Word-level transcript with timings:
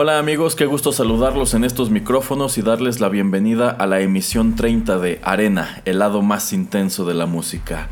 Hola 0.00 0.20
amigos, 0.20 0.54
qué 0.54 0.64
gusto 0.64 0.92
saludarlos 0.92 1.54
en 1.54 1.64
estos 1.64 1.90
micrófonos 1.90 2.56
y 2.56 2.62
darles 2.62 3.00
la 3.00 3.08
bienvenida 3.08 3.68
a 3.68 3.84
la 3.88 3.98
emisión 3.98 4.54
30 4.54 5.00
de 5.00 5.18
Arena, 5.24 5.82
el 5.86 5.98
lado 5.98 6.22
más 6.22 6.52
intenso 6.52 7.04
de 7.04 7.14
la 7.14 7.26
música. 7.26 7.88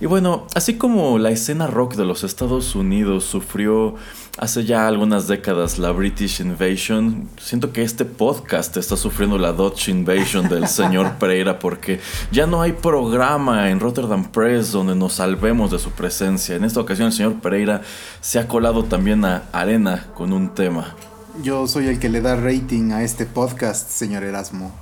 Y 0.00 0.06
bueno, 0.06 0.46
así 0.54 0.74
como 0.74 1.18
la 1.18 1.30
escena 1.30 1.66
rock 1.66 1.96
de 1.96 2.04
los 2.04 2.22
Estados 2.22 2.76
Unidos 2.76 3.24
sufrió 3.24 3.96
hace 4.38 4.66
ya 4.66 4.86
algunas 4.86 5.26
décadas 5.26 5.80
la 5.80 5.90
British 5.90 6.40
Invasion, 6.40 7.28
siento 7.40 7.72
que 7.72 7.82
este 7.82 8.04
podcast 8.04 8.76
está 8.76 8.96
sufriendo 8.96 9.36
la 9.36 9.50
Dutch 9.50 9.88
Invasion 9.88 10.48
del 10.48 10.68
señor 10.68 11.14
Pereira 11.14 11.58
porque 11.58 11.98
ya 12.30 12.46
no 12.46 12.62
hay 12.62 12.70
programa 12.70 13.68
en 13.68 13.80
Rotterdam 13.80 14.30
Press 14.30 14.70
donde 14.70 14.94
nos 14.94 15.14
salvemos 15.14 15.72
de 15.72 15.80
su 15.80 15.90
presencia. 15.90 16.54
En 16.54 16.62
esta 16.62 16.78
ocasión 16.78 17.08
el 17.08 17.12
señor 17.14 17.40
Pereira 17.40 17.82
se 18.20 18.38
ha 18.38 18.46
colado 18.46 18.84
también 18.84 19.24
a 19.24 19.42
Arena 19.50 20.06
con 20.14 20.32
un 20.32 20.54
tema. 20.54 20.94
Yo 21.42 21.68
soy 21.68 21.86
el 21.86 22.00
que 22.00 22.08
le 22.08 22.20
da 22.20 22.34
rating 22.34 22.90
a 22.90 23.02
este 23.02 23.24
podcast, 23.24 23.90
señor 23.90 24.24
Erasmo. 24.24 24.72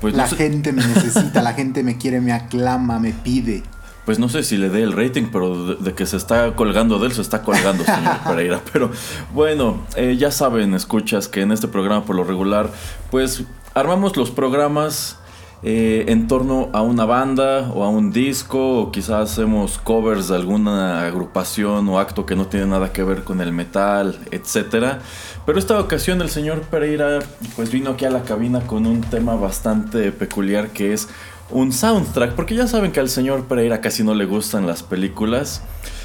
Pues 0.00 0.14
la 0.14 0.28
gente 0.28 0.72
me 0.72 0.86
necesita, 0.86 1.42
la 1.42 1.54
gente 1.54 1.82
me 1.82 1.98
quiere, 1.98 2.20
me 2.20 2.32
aclama, 2.32 3.00
me 3.00 3.12
pide. 3.12 3.64
Pues 4.04 4.18
no 4.18 4.28
sé 4.28 4.42
si 4.44 4.56
le 4.56 4.68
dé 4.68 4.82
el 4.82 4.92
rating, 4.92 5.28
pero 5.32 5.74
de, 5.74 5.94
que 5.94 6.06
se 6.06 6.16
está 6.16 6.54
colgando 6.54 6.98
de 6.98 7.06
él, 7.06 7.12
se 7.14 7.22
está 7.22 7.42
colgando, 7.42 7.84
señor 7.84 8.18
Pereira. 8.26 8.60
Pero 8.72 8.92
bueno, 9.32 9.84
eh, 9.96 10.16
ya 10.16 10.30
saben, 10.30 10.74
escuchas 10.74 11.26
que 11.26 11.40
en 11.40 11.50
este 11.50 11.66
programa 11.66 12.04
por 12.04 12.14
lo 12.14 12.22
regular, 12.22 12.70
pues 13.10 13.42
armamos 13.74 14.16
los 14.16 14.30
programas 14.30 15.18
eh, 15.66 16.04
en 16.08 16.28
torno 16.28 16.68
a 16.74 16.82
una 16.82 17.06
banda 17.06 17.70
o 17.72 17.84
a 17.84 17.88
un 17.88 18.12
disco 18.12 18.82
o 18.82 18.92
quizás 18.92 19.32
hacemos 19.32 19.78
covers 19.78 20.28
de 20.28 20.36
alguna 20.36 21.06
agrupación 21.06 21.88
o 21.88 21.98
acto 21.98 22.26
que 22.26 22.36
no 22.36 22.46
tiene 22.46 22.66
nada 22.66 22.92
que 22.92 23.02
ver 23.02 23.24
con 23.24 23.40
el 23.40 23.50
metal, 23.50 24.20
etcétera. 24.30 24.98
Pero 25.46 25.58
esta 25.58 25.80
ocasión 25.80 26.20
el 26.20 26.28
señor 26.28 26.60
Pereira 26.62 27.20
pues 27.56 27.72
vino 27.72 27.92
aquí 27.92 28.04
a 28.04 28.10
la 28.10 28.24
cabina 28.24 28.60
con 28.66 28.86
un 28.86 29.00
tema 29.00 29.36
bastante 29.36 30.12
peculiar 30.12 30.68
que 30.68 30.92
es 30.92 31.08
un 31.48 31.72
soundtrack, 31.72 32.34
porque 32.34 32.54
ya 32.54 32.66
saben 32.66 32.92
que 32.92 33.00
al 33.00 33.08
señor 33.08 33.44
Pereira 33.44 33.80
casi 33.80 34.02
no 34.02 34.14
le 34.14 34.26
gustan 34.26 34.66
las 34.66 34.82
películas 34.82 35.62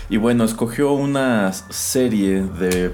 y 0.09 0.15
bueno, 0.15 0.45
escogió 0.45 0.93
una 0.93 1.51
serie 1.51 2.43
de 2.43 2.93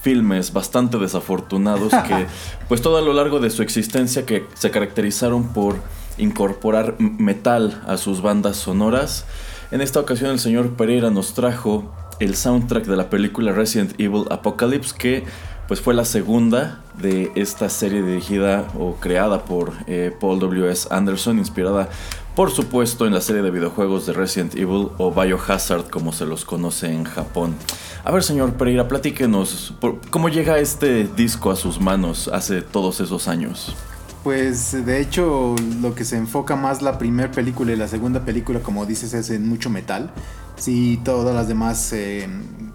filmes 0.00 0.54
bastante 0.54 0.96
desafortunados 0.96 1.92
que 2.06 2.26
pues 2.68 2.80
todo 2.80 2.96
a 2.96 3.02
lo 3.02 3.12
largo 3.12 3.40
de 3.40 3.50
su 3.50 3.62
existencia 3.62 4.24
que 4.24 4.46
se 4.54 4.70
caracterizaron 4.70 5.52
por 5.52 5.76
incorporar 6.18 6.96
metal 6.98 7.82
a 7.86 7.96
sus 7.96 8.22
bandas 8.22 8.56
sonoras. 8.56 9.24
En 9.70 9.80
esta 9.80 10.00
ocasión 10.00 10.30
el 10.30 10.38
señor 10.38 10.74
Pereira 10.76 11.10
nos 11.10 11.34
trajo 11.34 11.92
el 12.20 12.34
soundtrack 12.34 12.84
de 12.86 12.96
la 12.96 13.10
película 13.10 13.52
Resident 13.52 13.98
Evil 14.00 14.24
Apocalypse 14.30 14.94
que 14.96 15.24
pues 15.68 15.82
fue 15.82 15.92
la 15.92 16.06
segunda 16.06 16.80
de 16.96 17.30
esta 17.34 17.68
serie 17.68 18.02
dirigida 18.02 18.66
o 18.78 18.94
creada 18.94 19.44
por 19.44 19.74
eh, 19.86 20.10
Paul 20.18 20.40
W.S. 20.40 20.88
Anderson, 20.90 21.38
inspirada 21.38 21.90
por 22.34 22.50
supuesto 22.50 23.06
en 23.06 23.12
la 23.12 23.20
serie 23.20 23.42
de 23.42 23.50
videojuegos 23.50 24.06
de 24.06 24.14
Resident 24.14 24.54
Evil 24.54 24.88
o 24.96 25.12
Biohazard 25.12 25.90
como 25.90 26.12
se 26.12 26.24
los 26.24 26.46
conoce 26.46 26.90
en 26.90 27.04
Japón. 27.04 27.54
A 28.02 28.10
ver 28.10 28.22
señor 28.22 28.54
Pereira, 28.54 28.88
platíquenos 28.88 29.74
cómo 30.10 30.30
llega 30.30 30.58
este 30.58 31.04
disco 31.04 31.50
a 31.50 31.56
sus 31.56 31.78
manos 31.80 32.28
hace 32.28 32.62
todos 32.62 33.00
esos 33.00 33.28
años. 33.28 33.76
Pues 34.24 34.72
de 34.84 35.00
hecho 35.00 35.54
lo 35.80 35.94
que 35.94 36.04
se 36.04 36.16
enfoca 36.16 36.56
más 36.56 36.82
la 36.82 36.98
primera 36.98 37.30
película 37.30 37.72
y 37.72 37.76
la 37.76 37.88
segunda 37.88 38.24
película, 38.24 38.60
como 38.60 38.84
dices, 38.84 39.14
es 39.14 39.30
en 39.30 39.48
mucho 39.48 39.70
metal. 39.70 40.10
Sí, 40.56 41.00
todas 41.04 41.34
las 41.34 41.46
demás 41.48 41.92
eh, 41.92 42.28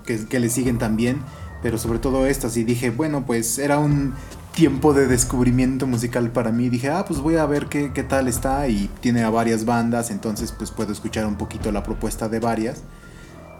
que, 0.06 0.40
le 0.40 0.50
siguen 0.50 0.78
también, 0.78 1.22
pero 1.62 1.78
sobre 1.78 2.00
todo 2.00 2.26
estas. 2.26 2.56
Y 2.56 2.64
dije, 2.64 2.92
bueno, 2.92 3.26
pues 3.26 3.60
era 3.60 3.78
un 3.78 4.14
tiempo 4.54 4.94
de 4.94 5.08
descubrimiento 5.08 5.86
musical 5.86 6.32
para 6.32 6.52
mí. 6.52 6.70
Dije, 6.70 6.90
ah, 6.90 7.04
pues 7.06 7.20
voy 7.20 7.36
a 7.36 7.46
ver 7.46 7.68
qué, 7.68 7.92
qué 7.94 8.04
tal 8.04 8.28
está. 8.30 8.68
Y 8.70 8.90
tiene 9.02 9.24
a 9.24 9.30
varias 9.30 9.66
bandas, 9.66 10.12
entonces 10.12 10.54
pues 10.54 10.72
puedo 10.72 10.94
escuchar 10.94 11.26
un 11.26 11.36
poquito 11.36 11.72
la 11.72 11.84
propuesta 11.84 12.30
de 12.30 12.40
varias. 12.40 12.84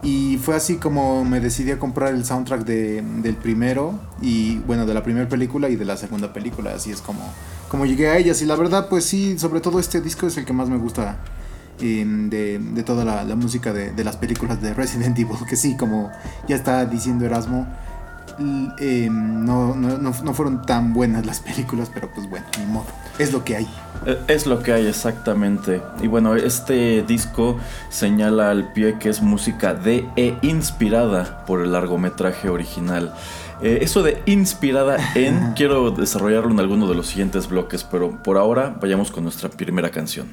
Y 0.04 0.38
fue 0.38 0.56
así 0.56 0.76
como 0.76 1.24
me 1.24 1.40
decidí 1.40 1.72
a 1.72 1.80
comprar 1.80 2.14
el 2.14 2.26
soundtrack 2.26 2.66
de, 2.66 3.02
del 3.02 3.36
primero 3.36 3.98
y 4.22 4.58
bueno, 4.60 4.86
de 4.86 4.94
la 4.94 5.02
primera 5.02 5.30
película 5.30 5.70
y 5.70 5.78
de 5.78 5.86
la 5.86 5.96
segunda 5.96 6.34
película. 6.34 6.74
Así 6.76 6.92
es 6.92 7.02
como, 7.02 7.22
como 7.74 7.88
llegué 7.88 8.08
a 8.08 8.18
ellas. 8.18 8.40
Y 8.44 8.46
la 8.46 8.56
verdad, 8.56 8.88
pues 8.88 9.04
sí, 9.04 9.40
sobre 9.40 9.60
todo 9.60 9.80
este 9.80 10.00
disco 10.00 10.28
es 10.28 10.38
el 10.38 10.46
que 10.46 10.54
más 10.54 10.70
me 10.70 10.78
gusta 10.78 11.18
em, 11.82 12.30
de, 12.30 12.60
de, 12.60 12.84
toda 12.84 13.04
la, 13.04 13.36
música 13.36 13.74
de, 13.74 13.92
de, 13.92 14.04
las 14.04 14.16
películas 14.16 14.62
de 14.62 14.76
Resident 14.76 15.18
Evil. 15.20 15.36
Que 15.50 15.56
sí, 15.56 15.76
como 15.76 16.12
ya 16.48 16.56
está 16.56 16.86
diciendo 16.86 17.26
Erasmo, 17.26 17.66
em, 18.78 19.44
no, 19.44 19.74
no, 19.74 19.98
no 19.98 20.34
fueron 20.36 20.64
tan 20.68 20.94
buenas 20.94 21.26
las 21.26 21.40
películas, 21.40 21.90
pero 21.92 22.12
pues 22.14 22.30
bueno, 22.30 22.46
ni 22.60 22.68
modo. 22.68 22.86
Es 23.18 23.34
lo 23.34 23.44
que 23.44 23.56
hay. 23.56 23.68
Eh, 24.06 24.20
es 24.28 24.46
lo 24.46 24.62
que 24.62 24.72
hay 24.74 24.86
exactamente. 24.86 25.82
Y 26.00 26.06
bueno, 26.06 26.36
este 26.36 27.02
disco 27.02 27.58
señala 27.90 28.52
al 28.52 28.72
pie 28.74 29.00
que 29.00 29.10
es 29.10 29.24
música 29.24 29.74
de 29.74 30.08
e 30.16 30.38
inspirada 30.44 31.44
por 31.48 31.62
el 31.62 31.72
largometraje 31.72 32.50
original. 32.50 33.16
Eh, 33.64 33.80
eso 33.82 34.04
de 34.04 34.22
inspirada 34.26 34.98
en, 35.16 35.54
quiero 35.54 35.90
desarrollarlo 35.92 36.52
en 36.52 36.60
alguno 36.60 36.86
de 36.88 36.96
los 36.96 37.08
siguientes 37.08 37.48
bloques, 37.48 37.86
pero 37.86 38.22
por 38.22 38.38
ahora 38.38 38.78
vayamos 38.82 39.10
con 39.10 39.24
nuestra 39.24 39.50
primera 39.50 39.90
canción. 39.90 40.28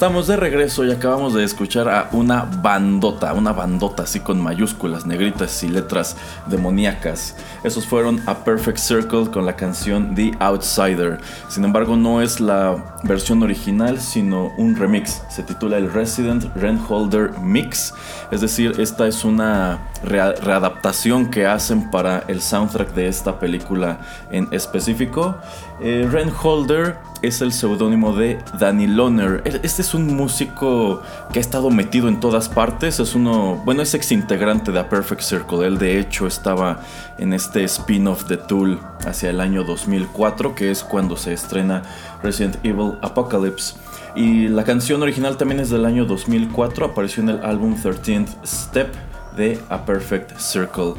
Estamos 0.00 0.26
de 0.28 0.36
regreso 0.38 0.82
y 0.86 0.90
acabamos 0.92 1.34
de 1.34 1.44
escuchar 1.44 1.86
a 1.90 2.08
una 2.12 2.46
bandota, 2.62 3.34
una 3.34 3.52
bandota 3.52 4.04
así 4.04 4.20
con 4.20 4.40
mayúsculas, 4.40 5.04
negritas 5.04 5.62
y 5.62 5.68
letras 5.68 6.16
demoníacas. 6.46 7.36
Esos 7.64 7.84
fueron 7.84 8.22
A 8.24 8.36
Perfect 8.42 8.78
Circle 8.78 9.30
con 9.30 9.44
la 9.44 9.56
canción 9.56 10.14
The 10.14 10.32
Outsider. 10.38 11.20
Sin 11.50 11.66
embargo, 11.66 11.96
no 11.98 12.22
es 12.22 12.40
la 12.40 12.82
versión 13.02 13.42
original, 13.42 14.00
sino 14.00 14.50
un 14.56 14.74
remix. 14.74 15.20
Se 15.28 15.42
titula 15.42 15.76
el 15.76 15.92
Resident 15.92 16.46
Rent 16.56 16.80
Holder 16.88 17.32
Mix. 17.38 17.92
Es 18.30 18.40
decir, 18.40 18.80
esta 18.80 19.06
es 19.06 19.22
una 19.22 19.80
rea- 20.02 20.32
readaptación 20.32 21.30
que 21.30 21.46
hacen 21.46 21.90
para 21.90 22.24
el 22.26 22.40
soundtrack 22.40 22.94
de 22.94 23.06
esta 23.08 23.38
película 23.38 23.98
en 24.30 24.48
específico. 24.50 25.36
Eh, 25.82 26.06
Rent 26.10 26.32
Holder 26.42 26.98
es 27.22 27.40
el 27.40 27.52
seudónimo 27.52 28.14
de 28.14 28.38
Danny 28.58 28.86
Loner. 28.86 29.42
E- 29.46 29.60
Este 29.62 29.80
es 29.80 29.94
un 29.94 30.14
músico 30.14 31.00
que 31.32 31.38
ha 31.38 31.42
estado 31.42 31.70
metido 31.70 32.08
en 32.08 32.20
todas 32.20 32.48
partes. 32.50 33.00
Es 33.00 33.14
uno, 33.14 33.60
bueno, 33.64 33.80
es 33.82 33.94
ex 33.94 34.12
integrante 34.12 34.72
de 34.72 34.78
A 34.80 34.88
Perfect 34.90 35.22
Circle. 35.22 35.66
Él 35.66 35.78
de 35.78 35.98
hecho 35.98 36.26
estaba 36.26 36.80
en 37.18 37.32
este 37.32 37.64
spin-off 37.64 38.26
de 38.28 38.36
Tool 38.36 38.78
hacia 39.06 39.30
el 39.30 39.40
año 39.40 39.64
2004, 39.64 40.54
que 40.54 40.70
es 40.70 40.84
cuando 40.84 41.16
se 41.16 41.32
estrena 41.32 41.82
Resident 42.22 42.56
Evil 42.62 42.98
Apocalypse. 43.00 43.76
Y 44.14 44.48
la 44.48 44.64
canción 44.64 45.02
original 45.02 45.36
también 45.38 45.60
es 45.60 45.70
del 45.70 45.86
año 45.86 46.04
2004, 46.04 46.84
apareció 46.86 47.22
en 47.22 47.30
el 47.30 47.44
álbum 47.44 47.74
13th 47.76 48.28
Step 48.44 48.92
de 49.36 49.58
A 49.70 49.84
Perfect 49.86 50.36
Circle. 50.38 50.94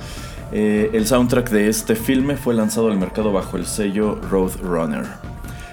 Eh, 0.51 0.89
el 0.93 1.07
soundtrack 1.07 1.49
de 1.49 1.69
este 1.69 1.95
filme 1.95 2.35
fue 2.35 2.53
lanzado 2.53 2.91
al 2.91 2.97
mercado 2.97 3.31
bajo 3.31 3.57
el 3.57 3.65
sello 3.65 4.19
Roadrunner. 4.29 5.05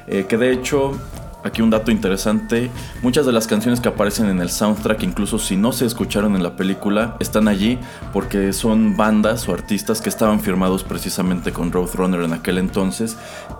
Eh, 0.06 0.26
que 0.28 0.36
de 0.36 0.52
hecho 0.52 0.92
aquí 1.44 1.62
un 1.62 1.70
dato 1.70 1.90
interesante, 1.90 2.70
muchas 3.02 3.26
de 3.26 3.32
las 3.32 3.46
canciones 3.46 3.80
que 3.80 3.88
aparecen 3.88 4.26
en 4.26 4.40
el 4.40 4.50
soundtrack, 4.50 5.02
incluso 5.02 5.38
si 5.38 5.56
no 5.56 5.72
se 5.72 5.86
escucharon 5.86 6.36
en 6.36 6.42
la 6.42 6.56
película, 6.56 7.16
están 7.20 7.48
allí 7.48 7.78
porque 8.12 8.52
son 8.52 8.96
bandas 8.96 9.48
o 9.48 9.54
artistas 9.54 10.00
que 10.00 10.08
estaban 10.08 10.40
firmados 10.40 10.84
precisamente 10.84 11.52
con 11.52 11.72
Roadrunner 11.72 12.22
en 12.22 12.32
aquel 12.32 12.58
entonces 12.58 13.16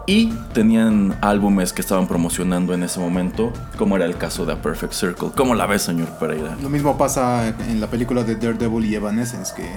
y 0.07 0.33
tenían 0.53 1.17
álbumes 1.21 1.73
que 1.73 1.83
estaban 1.83 2.07
promocionando 2.07 2.75
en 2.75 2.83
ese 2.83 3.01
momento, 3.01 3.53
como 3.77 3.97
era 3.97 4.05
el 4.05 4.17
caso 4.17 4.45
de 4.45 4.53
A 4.53 4.63
Perfect 4.63 4.93
Circle. 4.93 5.31
¿Cómo 5.37 5.55
la 5.55 5.67
ves, 5.67 5.83
señor 5.83 6.09
Pereira? 6.19 6.57
Lo 6.63 6.69
mismo 6.69 6.97
pasa 6.97 7.49
en 7.49 7.81
la 7.81 7.89
película 7.89 8.23
de 8.23 8.37
Daredevil 8.37 8.85
y 8.85 8.95
Evanescence, 8.95 9.55
que 9.55 9.69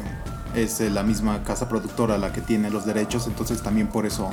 es 0.55 0.81
eh, 0.81 0.89
la 0.89 1.03
misma 1.03 1.43
casa 1.43 1.67
productora 1.69 2.17
la 2.17 2.31
que 2.31 2.41
tiene 2.41 2.69
los 2.69 2.85
derechos, 2.85 3.27
entonces 3.27 3.61
también 3.61 3.87
por 3.87 4.05
eso 4.05 4.29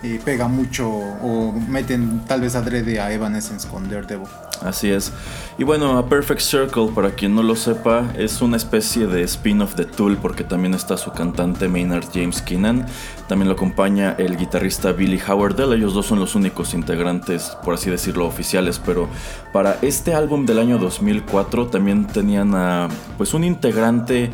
eh, 0.00 0.20
pega 0.24 0.46
mucho 0.46 0.88
o 0.88 1.52
meten 1.52 2.20
tal 2.24 2.40
vez 2.40 2.54
adrede 2.54 3.00
a 3.00 3.12
Evanescence 3.12 3.66
con 3.66 3.88
Daredevil. 3.88 4.28
Así 4.62 4.90
es. 4.90 5.12
Y 5.56 5.64
bueno, 5.64 5.98
A 5.98 6.08
Perfect 6.08 6.40
Circle, 6.40 6.88
para 6.94 7.10
quien 7.10 7.34
no 7.34 7.42
lo 7.42 7.56
sepa, 7.56 8.04
es 8.16 8.40
una 8.40 8.56
especie 8.56 9.08
de 9.08 9.24
spin-off 9.24 9.74
de 9.74 9.86
Tool 9.86 10.16
porque 10.16 10.44
también 10.44 10.74
está 10.74 10.96
su 10.96 11.10
cantante 11.10 11.66
Maynard 11.66 12.06
James 12.14 12.42
Keenan. 12.42 12.86
También 13.26 13.48
lo 13.48 13.54
acompaña 13.54 14.14
el 14.18 14.36
guitarrista 14.36 14.92
Billy 14.92 15.20
Howardell. 15.20 15.72
Ellos 15.72 15.94
dos 15.94 16.06
son 16.06 16.20
los 16.20 16.36
únicos 16.36 16.74
integrantes, 16.74 17.56
por 17.64 17.74
así 17.74 17.90
decirlo, 17.90 18.26
oficiales. 18.26 18.80
Pero 18.84 19.08
para 19.52 19.78
este 19.82 20.14
álbum 20.14 20.46
del 20.46 20.60
año 20.60 20.78
2004 20.78 21.66
también 21.68 22.06
tenían 22.06 22.54
a 22.54 22.88
pues 23.16 23.34
un 23.34 23.42
integrante 23.42 24.30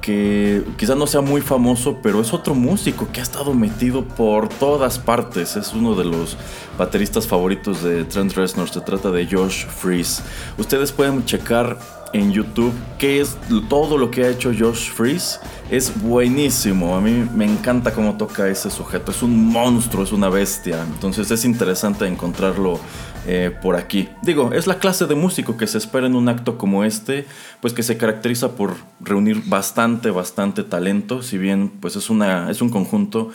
que 0.00 0.64
quizás 0.76 0.96
no 0.96 1.06
sea 1.06 1.20
muy 1.20 1.40
famoso, 1.40 1.98
pero 2.02 2.20
es 2.20 2.32
otro 2.32 2.54
músico 2.54 3.08
que 3.12 3.20
ha 3.20 3.22
estado 3.22 3.54
metido 3.54 4.04
por 4.04 4.48
todas 4.48 4.98
partes. 4.98 5.56
Es 5.56 5.72
uno 5.72 5.94
de 5.94 6.04
los 6.04 6.36
bateristas 6.78 7.26
favoritos 7.26 7.82
de 7.82 8.04
Trent 8.04 8.32
Reznor. 8.32 8.68
Se 8.70 8.80
trata 8.80 9.10
de 9.10 9.26
Josh 9.26 9.66
Freeze. 9.66 10.22
Ustedes 10.58 10.92
pueden 10.92 11.24
checar 11.24 11.78
en 12.12 12.32
YouTube 12.32 12.72
qué 12.98 13.20
es 13.20 13.36
todo 13.68 13.96
lo 13.96 14.10
que 14.10 14.24
ha 14.24 14.28
hecho 14.28 14.52
Josh 14.56 14.90
Freeze. 14.90 15.38
Es 15.70 16.02
buenísimo. 16.02 16.96
A 16.96 17.00
mí 17.00 17.28
me 17.34 17.44
encanta 17.44 17.92
cómo 17.92 18.16
toca 18.16 18.48
ese 18.48 18.70
sujeto. 18.70 19.12
Es 19.12 19.22
un 19.22 19.46
monstruo, 19.52 20.04
es 20.04 20.12
una 20.12 20.28
bestia. 20.28 20.82
Entonces 20.82 21.30
es 21.30 21.44
interesante 21.44 22.06
encontrarlo 22.06 22.80
eh, 23.26 23.54
por 23.62 23.76
aquí. 23.76 24.08
Digo, 24.22 24.52
es 24.52 24.66
la 24.66 24.78
clase 24.78 25.06
de 25.06 25.14
músico 25.14 25.56
que 25.56 25.66
se 25.66 25.78
espera 25.78 26.06
en 26.06 26.14
un 26.14 26.28
acto 26.28 26.58
como 26.58 26.84
este, 26.84 27.26
pues 27.60 27.72
que 27.72 27.82
se 27.82 27.96
caracteriza 27.96 28.52
por 28.52 28.76
reunir 29.00 29.42
bastante, 29.46 30.10
bastante 30.10 30.64
talento, 30.64 31.22
si 31.22 31.36
bien 31.36 31.68
pues 31.68 31.96
es, 31.96 32.08
una, 32.08 32.50
es 32.50 32.62
un 32.62 32.70
conjunto 32.70 33.30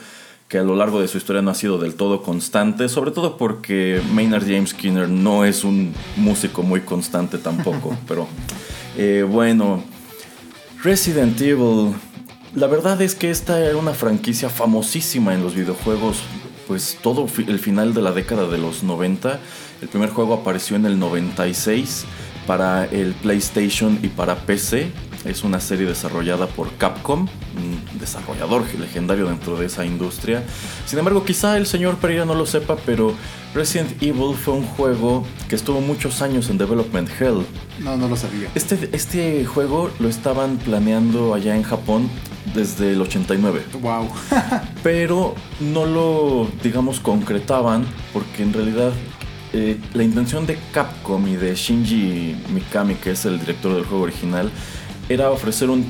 que 0.48 0.58
a 0.58 0.62
lo 0.62 0.76
largo 0.76 1.00
de 1.00 1.08
su 1.08 1.18
historia 1.18 1.42
no 1.42 1.50
ha 1.50 1.54
sido 1.54 1.78
del 1.78 1.94
todo 1.94 2.22
constante, 2.22 2.88
sobre 2.88 3.10
todo 3.10 3.36
porque 3.36 4.00
Maynard 4.12 4.44
James 4.44 4.70
Skinner 4.70 5.08
no 5.08 5.44
es 5.44 5.64
un 5.64 5.92
músico 6.16 6.62
muy 6.62 6.80
constante 6.80 7.38
tampoco, 7.38 7.96
pero 8.08 8.28
eh, 8.96 9.26
bueno, 9.28 9.82
Resident 10.82 11.40
Evil, 11.40 11.94
la 12.54 12.66
verdad 12.68 13.00
es 13.02 13.14
que 13.14 13.30
esta 13.30 13.60
era 13.60 13.76
una 13.76 13.92
franquicia 13.92 14.48
famosísima 14.48 15.34
en 15.34 15.42
los 15.42 15.54
videojuegos, 15.54 16.18
pues 16.66 16.98
todo 17.02 17.26
el 17.46 17.58
final 17.58 17.94
de 17.94 18.02
la 18.02 18.12
década 18.12 18.48
de 18.48 18.58
los 18.58 18.82
90 18.82 19.40
el 19.82 19.88
primer 19.88 20.10
juego 20.10 20.34
apareció 20.34 20.76
en 20.76 20.86
el 20.86 20.98
96 20.98 22.04
para 22.46 22.86
el 22.86 23.12
PlayStation 23.14 23.98
y 24.02 24.08
para 24.08 24.36
PC. 24.36 24.90
Es 25.26 25.42
una 25.42 25.60
serie 25.60 25.86
desarrollada 25.86 26.46
por 26.46 26.72
Capcom, 26.76 27.26
un 27.56 27.98
desarrollador 27.98 28.62
legendario 28.78 29.26
dentro 29.26 29.56
de 29.56 29.66
esa 29.66 29.84
industria. 29.84 30.44
Sin 30.86 30.98
embargo, 30.98 31.24
quizá 31.24 31.56
el 31.56 31.66
señor 31.66 31.96
Pereira 31.96 32.24
no 32.24 32.34
lo 32.34 32.46
sepa, 32.46 32.76
pero 32.86 33.12
Resident 33.54 34.02
Evil 34.02 34.36
fue 34.36 34.54
un 34.54 34.64
juego 34.64 35.26
que 35.48 35.56
estuvo 35.56 35.80
muchos 35.80 36.22
años 36.22 36.48
en 36.48 36.58
Development 36.58 37.08
Hell. 37.20 37.44
No, 37.80 37.96
no 37.96 38.08
lo 38.08 38.16
sabía. 38.16 38.48
Este, 38.54 38.88
este 38.92 39.44
juego 39.44 39.90
lo 39.98 40.08
estaban 40.08 40.58
planeando 40.58 41.34
allá 41.34 41.56
en 41.56 41.62
Japón 41.62 42.08
desde 42.54 42.92
el 42.92 43.00
89. 43.00 43.62
Wow. 43.80 44.08
pero 44.82 45.34
no 45.60 45.86
lo, 45.86 46.48
digamos, 46.62 47.00
concretaban 47.00 47.84
porque 48.12 48.42
en 48.42 48.52
realidad 48.52 48.92
eh, 49.52 49.78
la 49.94 50.02
intención 50.02 50.46
de 50.46 50.58
Capcom 50.72 51.26
y 51.26 51.36
de 51.36 51.54
Shinji 51.54 52.36
Mikami, 52.52 52.96
que 52.96 53.12
es 53.12 53.24
el 53.24 53.40
director 53.40 53.74
del 53.74 53.84
juego 53.84 54.04
original, 54.04 54.50
era 55.08 55.30
ofrecer 55.30 55.70
un 55.70 55.84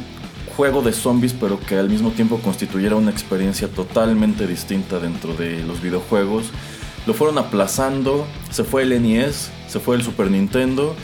juego 0.57 0.83
de 0.83 0.93
zombies, 0.93 1.35
pero 1.35 1.61
que 1.61 1.77
al 1.77 1.91
mismo 1.91 2.11
tiempo 2.11 2.39
constituyera 2.39 2.97
una 2.97 3.11
experiencia 3.11 3.69
totalmente 3.69 4.47
distinta 4.47 4.99
dentro 4.99 5.35
de 5.35 5.63
los 5.65 5.83
videojuegos. 5.83 6.47
Lo 7.07 7.15
fueron 7.15 7.39
aplazando, 7.39 8.27
se 8.51 8.65
fue 8.65 8.83
el 8.83 9.03
NES, 9.03 9.51
se 9.69 9.81
fue 9.81 9.97
el 9.97 10.03
Super 10.03 10.31
Nintendo 10.31 10.97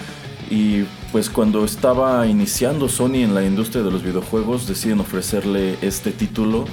y 0.50 0.82
pues 1.12 1.30
cuando 1.30 1.64
estaba 1.64 2.26
iniciando 2.26 2.88
Sony 2.88 3.16
en 3.16 3.34
la 3.34 3.44
industria 3.44 3.82
de 3.82 3.90
los 3.90 4.02
videojuegos 4.02 4.66
deciden 4.66 5.00
ofrecerle 5.00 5.76
este 5.82 6.10
título 6.10 6.64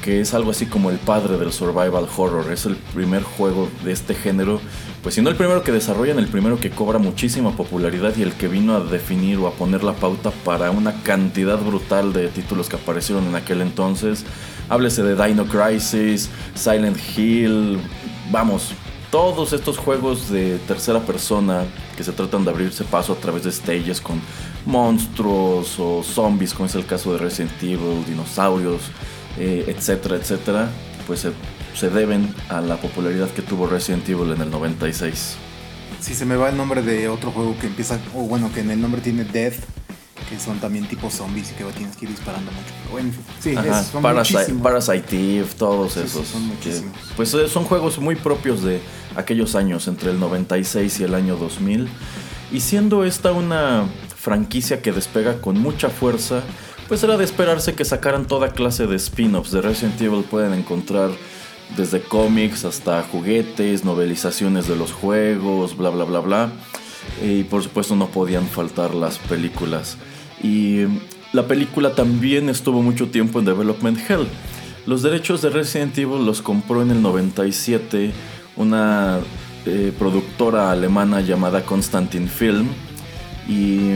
que 0.00 0.20
es 0.20 0.34
algo 0.34 0.50
así 0.50 0.66
como 0.66 0.90
el 0.90 0.98
padre 0.98 1.36
del 1.36 1.52
survival 1.52 2.06
horror. 2.16 2.50
Es 2.52 2.66
el 2.66 2.76
primer 2.76 3.22
juego 3.22 3.68
de 3.84 3.92
este 3.92 4.14
género, 4.14 4.60
pues 5.02 5.14
si 5.14 5.22
no 5.22 5.30
el 5.30 5.36
primero 5.36 5.62
que 5.62 5.72
desarrollan, 5.72 6.18
el 6.18 6.28
primero 6.28 6.60
que 6.60 6.70
cobra 6.70 6.98
muchísima 6.98 7.56
popularidad 7.56 8.14
y 8.16 8.22
el 8.22 8.32
que 8.34 8.48
vino 8.48 8.76
a 8.76 8.80
definir 8.80 9.38
o 9.38 9.46
a 9.46 9.52
poner 9.52 9.82
la 9.82 9.94
pauta 9.94 10.30
para 10.44 10.70
una 10.70 11.02
cantidad 11.02 11.58
brutal 11.58 12.12
de 12.12 12.28
títulos 12.28 12.68
que 12.68 12.76
aparecieron 12.76 13.26
en 13.26 13.34
aquel 13.34 13.62
entonces. 13.62 14.24
Háblese 14.68 15.02
de 15.02 15.16
Dino 15.16 15.46
Crisis, 15.46 16.28
Silent 16.54 16.98
Hill, 17.16 17.78
vamos, 18.30 18.72
todos 19.10 19.52
estos 19.54 19.78
juegos 19.78 20.30
de 20.30 20.58
tercera 20.68 21.00
persona 21.00 21.64
que 21.96 22.04
se 22.04 22.12
tratan 22.12 22.44
de 22.44 22.50
abrirse 22.50 22.84
paso 22.84 23.14
a 23.14 23.16
través 23.16 23.44
de 23.44 23.52
stages 23.52 24.00
con 24.00 24.20
monstruos 24.66 25.78
o 25.78 26.02
zombies, 26.02 26.52
como 26.52 26.66
es 26.66 26.74
el 26.74 26.84
caso 26.84 27.12
de 27.12 27.18
Resident 27.18 27.62
Evil, 27.62 28.04
dinosaurios, 28.06 28.82
eh, 29.38 29.64
etcétera, 29.66 30.16
etcétera, 30.16 30.68
pues 31.06 31.20
se, 31.20 31.32
deben 31.92 32.34
a 32.48 32.60
la 32.60 32.76
popularidad 32.76 33.28
que 33.30 33.42
tuvo 33.42 33.66
Resident 33.66 34.08
Evil 34.08 34.32
en 34.32 34.42
el 34.42 34.50
96. 34.50 35.36
Si 36.00 36.14
se 36.14 36.24
me 36.24 36.36
va 36.36 36.50
el 36.50 36.56
nombre 36.56 36.82
de 36.82 37.08
otro 37.08 37.30
juego 37.30 37.56
que 37.58 37.66
empieza, 37.66 37.98
o 38.14 38.22
bueno, 38.22 38.50
que 38.52 38.60
en 38.60 38.70
el 38.70 38.80
nombre 38.80 39.00
tiene 39.00 39.24
Death, 39.24 39.56
que 40.28 40.38
son 40.38 40.58
también 40.60 40.86
tipo 40.86 41.10
zombies 41.10 41.50
y 41.50 41.54
que 41.54 41.64
tienes 41.72 41.96
que 41.96 42.04
ir 42.04 42.10
disparando 42.10 42.50
mucho. 42.52 42.72
bueno, 42.92 43.12
sí, 43.40 43.54
son 43.90 44.02
Parasite, 44.02 44.54
Parasite 44.62 45.38
Eve, 45.38 45.48
todos 45.58 45.96
esos. 45.96 46.26
son 46.26 46.50
pues 47.16 47.34
eh, 47.34 47.48
son 47.48 47.64
juegos 47.64 47.98
muy 47.98 48.14
propios 48.14 48.62
de 48.62 48.80
aquellos 49.16 49.54
años, 49.54 49.88
entre 49.88 50.10
el 50.10 50.20
96 50.20 51.00
y 51.00 51.04
el 51.04 51.14
año 51.14 51.36
2000. 51.36 51.88
Y 52.52 52.60
siendo 52.60 53.04
esta 53.04 53.32
una 53.32 53.88
franquicia 54.16 54.82
que 54.82 54.92
despega 54.92 55.40
con 55.40 55.58
mucha 55.58 55.88
fuerza, 55.88 56.42
pues 56.88 57.02
era 57.02 57.16
de 57.16 57.24
esperarse 57.24 57.74
que 57.74 57.84
sacaran 57.84 58.26
toda 58.26 58.50
clase 58.50 58.86
de 58.86 58.96
spin-offs. 58.96 59.50
De 59.52 59.62
Resident 59.62 60.00
Evil 60.00 60.24
pueden 60.24 60.52
encontrar 60.52 61.10
desde 61.76 62.00
cómics 62.00 62.64
hasta 62.64 63.02
juguetes, 63.02 63.84
novelizaciones 63.84 64.66
de 64.68 64.76
los 64.76 64.92
juegos, 64.92 65.76
bla 65.76 65.90
bla 65.90 66.04
bla 66.04 66.20
bla. 66.20 66.52
Y 67.22 67.44
por 67.44 67.62
supuesto 67.62 67.96
no 67.96 68.08
podían 68.08 68.46
faltar 68.46 68.94
las 68.94 69.18
películas. 69.18 69.96
Y 70.42 70.84
la 71.32 71.46
película 71.46 71.94
también 71.94 72.48
estuvo 72.48 72.82
mucho 72.82 73.08
tiempo 73.08 73.38
en 73.38 73.44
Development 73.44 73.98
Hell. 74.08 74.26
Los 74.86 75.02
derechos 75.02 75.42
de 75.42 75.50
Resident 75.50 75.96
Evil 75.98 76.24
los 76.24 76.42
compró 76.42 76.82
en 76.82 76.90
el 76.90 77.02
97 77.02 78.12
una 78.56 79.20
eh, 79.66 79.92
productora 79.98 80.70
alemana 80.70 81.20
llamada 81.20 81.64
Constantin 81.64 82.28
Film. 82.28 82.68
Y 83.46 83.94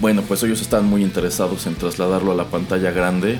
bueno, 0.00 0.22
pues 0.22 0.42
ellos 0.42 0.60
están 0.60 0.86
muy 0.86 1.02
interesados 1.02 1.66
en 1.66 1.74
trasladarlo 1.74 2.32
a 2.32 2.34
la 2.34 2.44
pantalla 2.44 2.90
grande, 2.90 3.38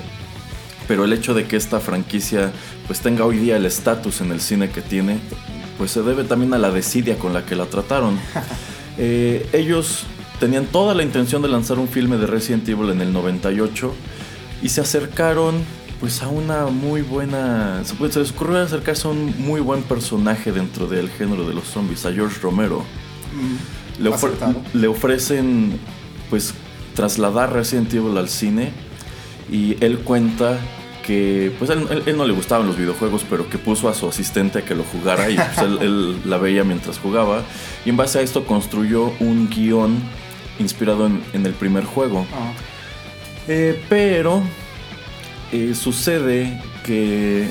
pero 0.87 1.05
el 1.05 1.13
hecho 1.13 1.33
de 1.33 1.45
que 1.45 1.55
esta 1.55 1.79
franquicia 1.79 2.51
pues 2.87 2.99
tenga 2.99 3.25
hoy 3.25 3.37
día 3.37 3.57
el 3.57 3.65
estatus 3.65 4.21
en 4.21 4.31
el 4.31 4.41
cine 4.41 4.69
que 4.69 4.81
tiene, 4.81 5.19
pues 5.77 5.91
se 5.91 6.01
debe 6.03 6.23
también 6.23 6.53
a 6.53 6.57
la 6.57 6.71
desidia 6.71 7.17
con 7.17 7.33
la 7.33 7.45
que 7.45 7.55
la 7.55 7.65
trataron. 7.65 8.19
Eh, 8.97 9.47
ellos 9.53 10.03
tenían 10.39 10.65
toda 10.65 10.93
la 10.93 11.01
intención 11.01 11.41
de 11.41 11.47
lanzar 11.47 11.79
un 11.79 11.87
filme 11.87 12.17
de 12.17 12.27
Resident 12.27 12.67
Evil 12.67 12.89
en 12.89 12.99
el 12.99 13.13
98 13.13 13.93
y 14.61 14.69
se 14.69 14.81
acercaron 14.81 15.63
pues 16.01 16.21
a 16.21 16.27
una 16.27 16.65
muy 16.65 17.01
buena... 17.01 17.81
Se, 17.85 17.95
les 18.03 18.31
ocurrió 18.31 18.59
acercarse 18.59 19.07
a 19.07 19.11
un 19.11 19.33
muy 19.39 19.61
buen 19.61 19.81
personaje 19.83 20.51
dentro 20.51 20.87
del 20.87 21.09
género 21.09 21.47
de 21.47 21.53
los 21.53 21.63
zombies, 21.63 22.05
a 22.05 22.11
George 22.11 22.39
Romero. 22.41 22.83
Mm, 23.33 24.03
le, 24.03 24.11
le, 24.73 24.87
ofrecen 24.87 25.79
pues 26.29 26.53
trasladar 26.95 27.53
Resident 27.53 27.93
Evil 27.93 28.17
al 28.17 28.27
cine 28.27 28.73
y 29.51 29.77
él 29.83 29.99
cuenta 29.99 30.57
que 31.05 31.51
pues 31.59 31.69
él, 31.69 32.17
no 32.17 32.25
le 32.25 32.33
gustaban 32.33 32.67
los 32.67 32.77
videojuegos 32.77 33.25
pero 33.29 33.49
que 33.49 33.57
puso 33.57 33.89
a 33.89 33.93
su 33.93 34.07
asistente 34.07 34.59
a 34.59 34.61
que 34.63 34.75
lo 34.75 34.83
jugara 34.83 35.29
y 35.29 35.35
pues 35.35 35.57
él, 35.57 36.17
la 36.25 36.37
veía 36.37 36.63
mientras 36.63 36.97
jugaba 36.99 37.43
y 37.85 37.89
en 37.89 37.97
base 37.97 38.19
a 38.19 38.21
esto 38.21 38.45
construyó 38.45 39.11
un 39.19 39.49
guion 39.49 39.97
inspirado 40.59 41.07
en, 41.07 41.45
el 41.45 41.53
primer 41.53 41.83
juego 41.83 42.25
ah. 42.33 42.53
eh, 43.47 43.81
pero 43.89 44.41
eh, 45.51 45.73
sucede 45.75 46.61
que 46.85 47.47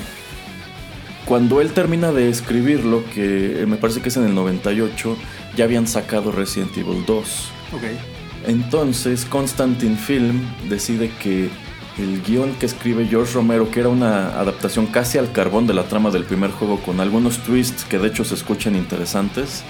cuando 1.25 1.61
él 1.61 1.71
termina 1.71 2.11
de 2.11 2.29
escribirlo, 2.29 3.03
que 3.13 3.63
me 3.67 3.77
parece 3.77 4.01
que 4.01 4.09
es 4.09 4.17
en 4.17 4.25
el 4.25 4.35
98, 4.35 5.15
ya 5.55 5.65
habían 5.65 5.87
sacado 5.87 6.31
Resident 6.31 6.75
Evil 6.77 7.05
2. 7.05 7.51
Ok. 7.73 7.83
Entonces 8.47 9.23
Constantine 9.25 9.95
Film 9.95 10.41
decide 10.67 11.11
que 11.21 11.49
el 11.97 12.21
guion 12.21 12.53
que 12.55 12.65
escribe 12.65 13.05
George 13.07 13.33
Romero, 13.33 13.69
que 13.69 13.81
era 13.81 13.89
una 13.89 14.39
adaptación 14.39 14.85
casi 14.87 15.17
al 15.17 15.31
carbón 15.31 15.67
de 15.67 15.73
la 15.73 15.83
trama 15.83 16.09
del 16.09 16.23
primer 16.23 16.51
juego, 16.51 16.79
con 16.79 16.99
algunos 16.99 17.39
twists 17.39 17.83
que 17.83 17.99
de 17.99 18.07
hecho 18.07 18.23
se 18.23 18.35
escuchan 18.35 18.75
interesantes, 18.75 19.63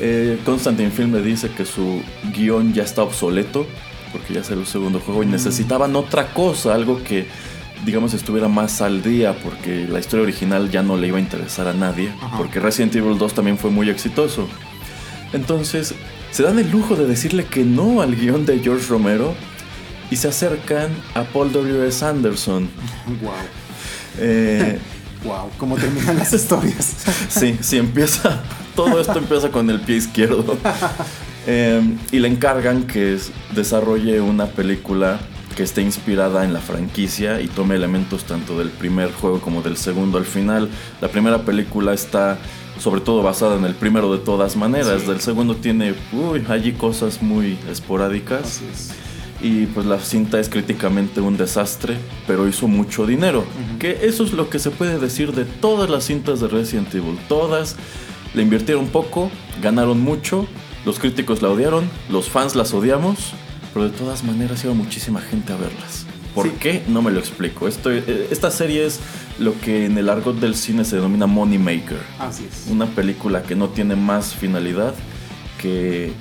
eh, 0.00 0.38
Constantine 0.44 0.90
Film 0.90 1.14
le 1.14 1.22
dice 1.22 1.50
que 1.50 1.64
su 1.64 2.02
guion 2.34 2.74
ya 2.74 2.82
está 2.82 3.02
obsoleto, 3.02 3.66
porque 4.12 4.34
ya 4.34 4.44
salió 4.44 4.60
el 4.60 4.66
segundo 4.66 5.00
juego, 5.00 5.22
y 5.22 5.26
necesitaban 5.26 5.96
otra 5.96 6.32
cosa, 6.32 6.74
algo 6.74 7.02
que 7.02 7.26
digamos 7.84 8.14
estuviera 8.14 8.48
más 8.48 8.80
al 8.80 9.02
día, 9.02 9.34
porque 9.42 9.86
la 9.88 9.98
historia 9.98 10.24
original 10.24 10.70
ya 10.70 10.82
no 10.82 10.96
le 10.96 11.08
iba 11.08 11.18
a 11.18 11.20
interesar 11.20 11.68
a 11.68 11.72
nadie, 11.72 12.10
Ajá. 12.20 12.36
porque 12.36 12.60
Resident 12.60 12.94
Evil 12.96 13.18
2 13.18 13.34
también 13.34 13.58
fue 13.58 13.70
muy 13.70 13.88
exitoso. 13.88 14.48
Entonces, 15.32 15.94
se 16.30 16.42
dan 16.42 16.58
el 16.58 16.70
lujo 16.70 16.96
de 16.96 17.06
decirle 17.06 17.44
que 17.44 17.64
no 17.64 18.00
al 18.02 18.14
guion 18.14 18.46
de 18.46 18.58
George 18.60 18.86
Romero 18.88 19.34
y 20.10 20.16
se 20.16 20.28
acercan 20.28 20.90
a 21.14 21.24
Paul 21.24 21.52
W.S. 21.52 22.04
Anderson. 22.04 22.68
Wow. 23.22 23.32
Eh, 24.18 24.78
Wow. 25.24 25.50
¿Cómo 25.58 25.74
terminan 25.76 26.18
las 26.18 26.32
historias? 26.32 26.94
sí, 27.28 27.56
sí, 27.60 27.78
empieza. 27.78 28.42
Todo 28.76 29.00
esto 29.00 29.18
empieza 29.18 29.50
con 29.50 29.68
el 29.70 29.80
pie 29.80 29.96
izquierdo. 29.96 30.56
Eh, 31.48 31.80
y 32.10 32.18
le 32.18 32.26
encargan 32.26 32.88
que 32.88 33.14
es- 33.14 33.30
desarrolle 33.54 34.20
una 34.20 34.46
película 34.46 35.20
que 35.54 35.62
esté 35.62 35.80
inspirada 35.80 36.44
en 36.44 36.52
la 36.52 36.58
franquicia 36.60 37.40
y 37.40 37.46
tome 37.46 37.76
elementos 37.76 38.24
tanto 38.24 38.58
del 38.58 38.70
primer 38.70 39.12
juego 39.12 39.40
como 39.40 39.62
del 39.62 39.76
segundo. 39.76 40.18
Al 40.18 40.24
final, 40.24 40.68
la 41.00 41.06
primera 41.06 41.42
película 41.44 41.94
está 41.94 42.36
sobre 42.80 43.00
todo 43.00 43.22
basada 43.22 43.54
en 43.56 43.64
el 43.64 43.76
primero 43.76 44.12
de 44.12 44.18
todas 44.24 44.56
maneras. 44.56 45.02
Sí. 45.02 45.06
Del 45.06 45.20
segundo 45.20 45.54
tiene, 45.54 45.94
uy, 46.12 46.44
allí 46.48 46.72
cosas 46.72 47.22
muy 47.22 47.56
esporádicas. 47.70 48.40
Así 48.42 48.64
es. 48.72 48.90
Y 49.42 49.66
pues 49.66 49.84
la 49.86 50.00
cinta 50.00 50.40
es 50.40 50.48
críticamente 50.48 51.20
un 51.20 51.36
desastre, 51.36 51.98
pero 52.26 52.48
hizo 52.48 52.68
mucho 52.68 53.06
dinero. 53.06 53.44
Que 53.78 53.98
eso 54.06 54.24
es 54.24 54.32
lo 54.32 54.48
que 54.48 54.58
se 54.58 54.70
puede 54.70 54.98
decir 54.98 55.32
de 55.32 55.44
todas 55.44 55.90
las 55.90 56.04
cintas 56.04 56.40
de 56.40 56.48
Resident 56.48 56.94
Evil. 56.94 57.18
Todas 57.28 57.76
le 58.34 58.42
invirtieron 58.42 58.86
poco, 58.86 59.30
ganaron 59.62 60.00
mucho, 60.00 60.46
los 60.86 60.98
críticos 60.98 61.42
la 61.42 61.50
odiaron, 61.50 61.88
los 62.08 62.28
fans 62.30 62.54
las 62.56 62.72
odiamos, 62.72 63.32
pero 63.74 63.88
de 63.90 63.96
todas 63.96 64.24
maneras 64.24 64.64
iba 64.64 64.72
muchísima 64.72 65.20
gente 65.20 65.52
a 65.52 65.56
verlas. 65.56 66.06
¿Por 66.34 66.46
Sí. 66.46 66.52
qué? 66.60 66.82
No 66.88 67.02
me 67.02 67.10
lo 67.10 67.18
explico. 67.18 67.66
Esto, 67.68 67.90
eh, 67.90 68.28
esta 68.30 68.50
serie 68.50 68.84
es 68.86 69.00
lo 69.38 69.58
que 69.60 69.86
en 69.86 69.96
el 69.98 70.08
argot 70.08 70.38
del 70.38 70.54
cine 70.54 70.84
se 70.84 70.96
denomina 70.96 71.26
Money 71.26 71.58
Maker. 71.58 71.98
Así 72.18 72.44
es. 72.50 72.70
Una 72.70 72.86
película 72.86 73.42
que 73.42 73.54
no 73.54 73.68
tiene 73.68 73.96
más 73.96 74.34
finalidad 74.34 74.94
que 75.60 76.12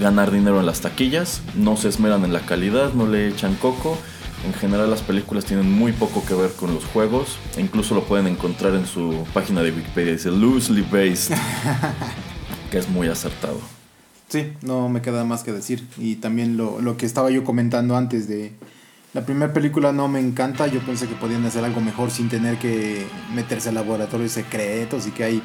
ganar 0.00 0.30
dinero 0.30 0.60
en 0.60 0.66
las 0.66 0.80
taquillas, 0.80 1.42
no 1.54 1.76
se 1.76 1.88
esmeran 1.88 2.24
en 2.24 2.32
la 2.32 2.40
calidad, 2.40 2.92
no 2.92 3.06
le 3.06 3.28
echan 3.28 3.54
coco. 3.56 3.98
En 4.44 4.52
general 4.52 4.90
las 4.90 5.00
películas 5.00 5.44
tienen 5.44 5.70
muy 5.70 5.92
poco 5.92 6.24
que 6.24 6.34
ver 6.34 6.52
con 6.52 6.74
los 6.74 6.84
juegos, 6.84 7.38
e 7.56 7.60
incluso 7.60 7.94
lo 7.94 8.04
pueden 8.04 8.26
encontrar 8.26 8.74
en 8.74 8.86
su 8.86 9.24
página 9.32 9.62
de 9.62 9.72
Wikipedia, 9.72 10.12
dice 10.12 10.30
loosely 10.30 10.82
based, 10.82 11.34
que 12.70 12.78
es 12.78 12.88
muy 12.88 13.08
acertado. 13.08 13.58
Sí, 14.28 14.52
no 14.62 14.88
me 14.88 15.02
queda 15.02 15.24
más 15.24 15.42
que 15.42 15.52
decir. 15.52 15.86
Y 15.98 16.16
también 16.16 16.56
lo, 16.56 16.80
lo 16.80 16.96
que 16.96 17.06
estaba 17.06 17.30
yo 17.30 17.44
comentando 17.44 17.96
antes 17.96 18.28
de... 18.28 18.52
La 19.14 19.24
primera 19.24 19.52
película 19.52 19.92
no 19.92 20.08
me 20.08 20.20
encanta, 20.20 20.66
yo 20.66 20.80
pensé 20.80 21.06
que 21.06 21.14
podían 21.14 21.44
hacer 21.46 21.64
algo 21.64 21.80
mejor 21.80 22.10
sin 22.10 22.28
tener 22.28 22.58
que 22.58 23.06
meterse 23.34 23.70
a 23.70 23.72
laboratorios 23.72 24.32
secretos 24.32 25.06
y 25.06 25.10
que 25.12 25.24
hay 25.24 25.42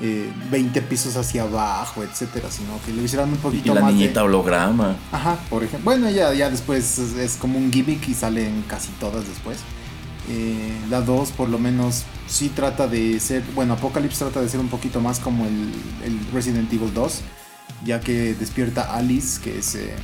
eh, 0.00 0.30
20 0.50 0.82
pisos 0.82 1.16
hacia 1.16 1.42
abajo, 1.42 2.02
etcétera, 2.02 2.50
sino 2.50 2.78
que 2.84 2.92
lo 2.92 3.02
hicieran 3.02 3.30
un 3.30 3.36
poquito 3.38 3.72
y 3.72 3.74
la 3.74 3.80
más 3.80 3.92
de- 3.92 3.98
niñita 4.00 4.22
holograma. 4.24 4.96
Ajá, 5.12 5.38
por 5.48 5.64
ejemplo. 5.64 5.84
Bueno, 5.84 6.10
ya, 6.10 6.32
ya 6.34 6.50
después 6.50 6.98
es, 6.98 7.14
es 7.16 7.36
como 7.36 7.58
un 7.58 7.72
gimmick 7.72 8.06
y 8.08 8.14
salen 8.14 8.62
casi 8.68 8.88
todas 9.00 9.26
después. 9.26 9.58
Eh, 10.28 10.72
la 10.90 11.00
2 11.02 11.30
por 11.30 11.48
lo 11.48 11.58
menos 11.58 12.02
sí 12.26 12.48
trata 12.48 12.88
de 12.88 13.20
ser, 13.20 13.42
bueno, 13.54 13.74
Apocalypse 13.74 14.18
trata 14.18 14.40
de 14.40 14.48
ser 14.48 14.58
un 14.60 14.68
poquito 14.68 15.00
más 15.00 15.20
como 15.20 15.46
el, 15.46 15.72
el 16.04 16.18
Resident 16.34 16.72
Evil 16.72 16.92
2, 16.92 17.20
ya 17.84 18.00
que 18.00 18.34
despierta 18.34 18.94
Alice, 18.96 19.40
que 19.40 19.58
es 19.58 19.76
eh, 19.76 19.94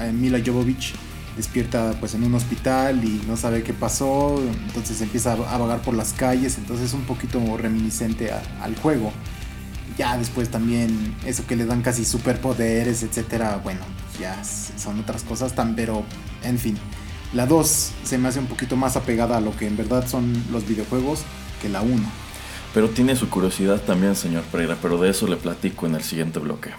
eh, 0.00 0.12
Mila 0.12 0.38
Jovovich, 0.44 0.94
despierta 1.36 1.92
pues 2.00 2.14
en 2.14 2.24
un 2.24 2.34
hospital 2.34 3.04
y 3.04 3.20
no 3.28 3.36
sabe 3.36 3.62
qué 3.62 3.74
pasó, 3.74 4.40
entonces 4.66 5.02
empieza 5.02 5.32
a 5.34 5.54
a 5.54 5.58
vagar 5.58 5.82
por 5.82 5.92
las 5.94 6.14
calles, 6.14 6.56
entonces 6.56 6.86
es 6.86 6.94
un 6.94 7.02
poquito 7.02 7.38
reminiscente 7.58 8.32
a- 8.32 8.42
al 8.62 8.74
juego. 8.76 9.12
Ya 9.96 10.18
después 10.18 10.50
también 10.50 11.16
eso 11.24 11.46
que 11.46 11.56
le 11.56 11.64
dan 11.64 11.80
casi 11.80 12.04
superpoderes, 12.04 13.02
etcétera, 13.02 13.60
bueno, 13.64 13.80
pues 14.06 14.18
ya 14.20 14.42
son 14.44 15.00
otras 15.00 15.22
cosas, 15.22 15.54
tan, 15.54 15.74
pero 15.74 16.04
en 16.42 16.58
fin. 16.58 16.76
La 17.32 17.46
2 17.46 17.92
se 18.04 18.18
me 18.18 18.28
hace 18.28 18.38
un 18.38 18.46
poquito 18.46 18.76
más 18.76 18.96
apegada 18.96 19.38
a 19.38 19.40
lo 19.40 19.56
que 19.56 19.66
en 19.66 19.76
verdad 19.76 20.06
son 20.06 20.44
los 20.52 20.66
videojuegos 20.68 21.20
que 21.62 21.68
la 21.68 21.80
1. 21.80 22.02
Pero 22.74 22.90
tiene 22.90 23.16
su 23.16 23.30
curiosidad 23.30 23.80
también, 23.80 24.14
señor 24.16 24.44
Pereira, 24.44 24.76
pero 24.82 24.98
de 24.98 25.10
eso 25.10 25.26
le 25.26 25.36
platico 25.36 25.86
en 25.86 25.94
el 25.94 26.02
siguiente 26.02 26.38
bloque. 26.40 26.70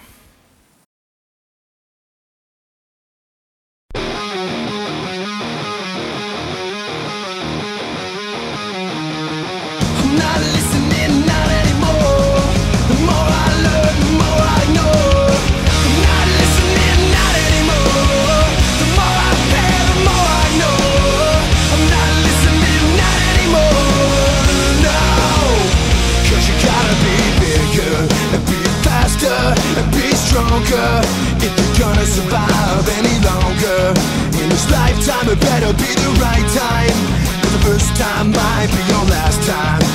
Stronger 30.68 31.00
if 31.40 31.52
you're 31.58 31.86
gonna 31.86 32.04
survive 32.04 32.88
any 32.98 33.16
longer. 33.24 33.94
In 34.42 34.48
this 34.48 34.70
lifetime, 34.70 35.28
it 35.28 35.40
better 35.40 35.72
be 35.72 35.90
the 35.94 36.10
right 36.20 36.46
time. 36.54 36.98
'Cause 37.40 37.52
the 37.52 37.62
first 37.68 37.96
time 37.96 38.30
might 38.30 38.68
be 38.70 38.82
your 38.92 39.04
last 39.06 39.40
time. 39.46 39.87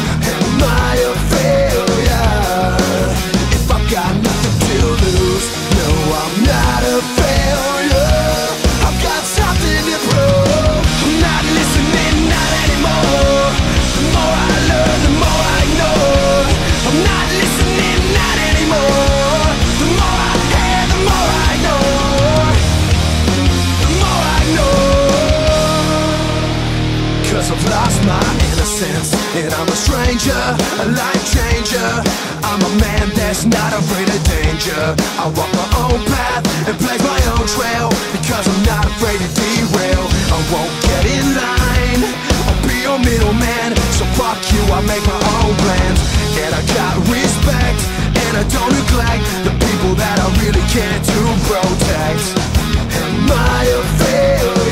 A 30.32 30.88
life 30.88 31.24
changer. 31.36 31.92
I'm 32.44 32.62
a 32.64 32.72
man 32.80 33.10
that's 33.16 33.44
not 33.44 33.74
afraid 33.74 34.08
of 34.08 34.22
danger. 34.24 34.96
I 35.20 35.28
walk 35.36 35.52
my 35.52 35.70
own 35.84 36.00
path 36.08 36.44
and 36.68 36.76
blaze 36.80 37.04
my 37.04 37.20
own 37.36 37.44
trail 37.48 37.90
Because 38.16 38.48
I'm 38.48 38.64
not 38.64 38.86
afraid 38.88 39.20
to 39.20 39.30
derail. 39.36 40.06
I 40.32 40.40
won't 40.48 40.72
get 40.88 41.04
in 41.12 41.26
line 41.36 42.02
I'll 42.48 42.62
be 42.64 42.78
your 42.88 43.00
middleman. 43.00 43.76
So 44.00 44.06
fuck 44.16 44.40
you, 44.54 44.64
I 44.72 44.80
make 44.88 45.04
my 45.04 45.20
own 45.44 45.56
plans. 45.60 46.00
And 46.40 46.52
I 46.56 46.62
got 46.72 46.94
respect 47.12 47.80
And 48.24 48.34
I 48.40 48.44
don't 48.48 48.72
neglect 48.72 49.24
The 49.44 49.54
people 49.60 49.96
that 50.00 50.18
I 50.24 50.28
really 50.40 50.64
care 50.72 51.00
to 51.04 51.20
protect. 51.52 52.24
Am 52.96 53.28
I 53.28 53.64
a 53.68 53.82
failure? 54.00 54.63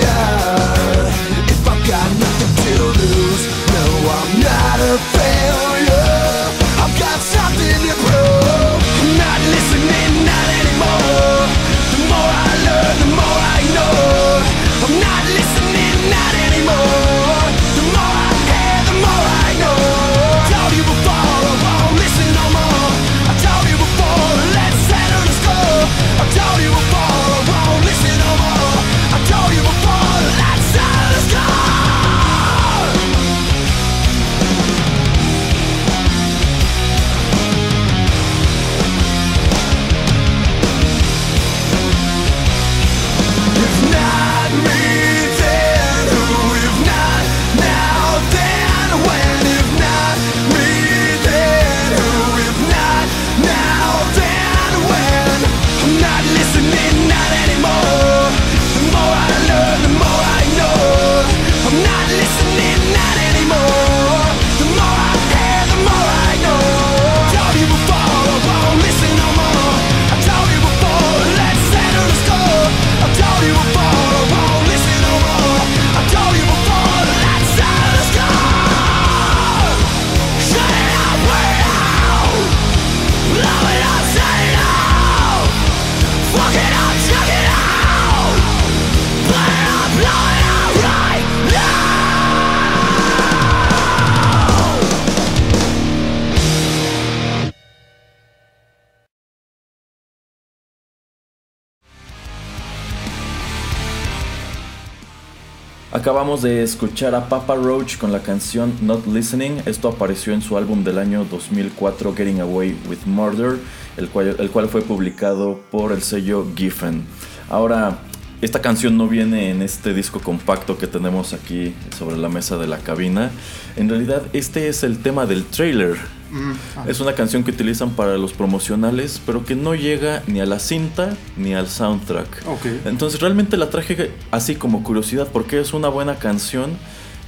Acabamos 105.94 106.42
de 106.42 106.64
escuchar 106.64 107.14
a 107.16 107.28
Papa 107.28 107.54
Roach 107.56 107.98
con 107.98 108.14
la 108.14 108.22
canción 108.24 108.74
Not 108.82 109.08
Listening. 109.08 109.62
Esto 109.66 109.90
apareció 109.90 110.32
en 110.32 110.42
su 110.42 110.56
álbum 110.56 110.86
del 110.86 110.98
año 110.98 111.26
2004, 111.26 112.16
Getting 112.16 112.40
Away 112.40 112.80
with 112.88 113.00
Murder, 113.06 113.58
el 113.98 114.08
cual, 114.08 114.38
el 114.40 114.50
cual 114.52 114.70
fue 114.70 114.84
publicado 114.84 115.60
por 115.70 115.92
el 115.92 116.02
sello 116.02 116.48
Giffen. 116.56 117.04
Ahora, 117.50 118.00
esta 118.40 118.62
canción 118.62 118.98
no 118.98 119.10
viene 119.10 119.50
en 119.50 119.62
este 119.62 119.94
disco 119.94 120.22
compacto 120.22 120.78
que 120.78 120.88
tenemos 120.88 121.34
aquí 121.34 121.74
sobre 121.98 122.16
la 122.16 122.30
mesa 122.30 122.58
de 122.58 122.68
la 122.68 122.78
cabina. 122.78 123.30
En 123.76 123.90
realidad, 123.90 124.24
este 124.32 124.70
es 124.70 124.84
el 124.84 125.00
tema 125.00 125.26
del 125.26 125.44
trailer. 125.44 125.98
Mm, 126.32 126.90
Es 126.90 127.00
una 127.00 127.14
canción 127.14 127.44
que 127.44 127.52
utilizan 127.52 127.92
para 127.92 128.18
los 128.18 128.34
promocionales, 128.34 129.22
pero 129.26 129.46
que 129.46 129.56
no 129.56 129.76
llega 129.76 130.24
ni 130.28 130.40
a 130.40 130.46
la 130.46 130.60
cinta 130.60 131.16
ni 131.38 131.54
al 131.54 131.68
soundtrack. 131.68 132.44
Ok. 132.48 132.66
Entonces 132.86 133.20
realmente 133.20 133.58
la 133.58 133.70
traje 133.70 134.12
así 134.32 134.56
como 134.56 134.84
curiosidad 134.84 135.28
porque 135.32 135.60
es 135.60 135.74
una 135.74 135.90
buena 135.90 136.16
canción 136.16 136.72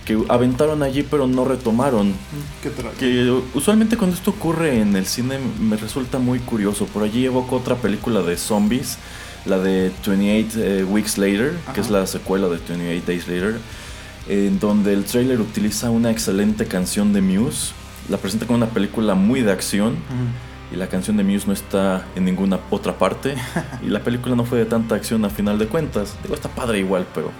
que 0.05 0.17
aventaron 0.29 0.83
allí 0.83 1.03
pero 1.03 1.27
no 1.27 1.45
retomaron. 1.45 2.13
¿Qué? 2.61 2.71
Que 2.99 3.31
usualmente 3.53 3.97
cuando 3.97 4.15
esto 4.15 4.31
ocurre 4.31 4.79
en 4.81 4.95
el 4.95 5.05
cine 5.05 5.37
me 5.59 5.77
resulta 5.77 6.19
muy 6.19 6.39
curioso. 6.39 6.85
Por 6.85 7.03
allí 7.03 7.25
evoco 7.25 7.55
otra 7.57 7.75
película 7.75 8.21
de 8.21 8.37
zombies, 8.37 8.97
la 9.45 9.59
de 9.59 9.91
28 10.05 10.59
eh, 10.59 10.83
Weeks 10.83 11.17
Later, 11.17 11.53
que 11.73 11.81
es 11.81 11.87
Ajá. 11.87 11.99
la 11.99 12.07
secuela 12.07 12.47
de 12.47 12.57
28 12.57 13.03
Days 13.07 13.27
Later, 13.27 13.57
en 14.27 14.59
donde 14.59 14.93
el 14.93 15.03
trailer 15.05 15.39
utiliza 15.41 15.89
una 15.89 16.11
excelente 16.11 16.65
canción 16.65 17.11
de 17.13 17.21
Muse. 17.21 17.73
La 18.09 18.17
presenta 18.17 18.45
como 18.45 18.57
una 18.57 18.67
película 18.67 19.15
muy 19.15 19.41
de 19.41 19.51
acción 19.51 19.93
Mm, 19.93 20.73
y 20.73 20.77
la 20.77 20.87
canción 20.87 21.17
de 21.17 21.23
Muse 21.23 21.45
no 21.47 21.53
está 21.53 22.05
en 22.15 22.25
ninguna 22.25 22.59
otra 22.69 22.97
parte 22.97 23.35
y 23.85 23.89
la 23.89 23.99
película 23.99 24.35
no 24.35 24.43
fue 24.45 24.57
de 24.59 24.65
tanta 24.65 24.95
acción 24.95 25.23
a 25.25 25.29
final 25.29 25.59
de 25.59 25.67
cuentas. 25.67 26.17
Digo, 26.23 26.35
está 26.35 26.49
padre 26.49 26.79
igual, 26.79 27.05
pero 27.13 27.31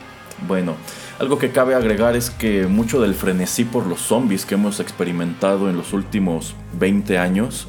bueno. 0.48 0.76
Algo 1.20 1.38
que 1.38 1.52
cabe 1.52 1.76
agregar 1.76 2.16
es 2.16 2.30
que 2.30 2.68
mucho 2.68 3.02
del 3.02 3.14
frenesí 3.14 3.66
por 3.66 3.88
los 3.88 4.00
zombies 4.02 4.46
que 4.46 4.56
hemos 4.56 4.80
experimentado 4.80 5.70
en 5.70 5.78
los 5.78 5.94
últimos 5.94 6.56
20 6.80 7.18
años 7.18 7.68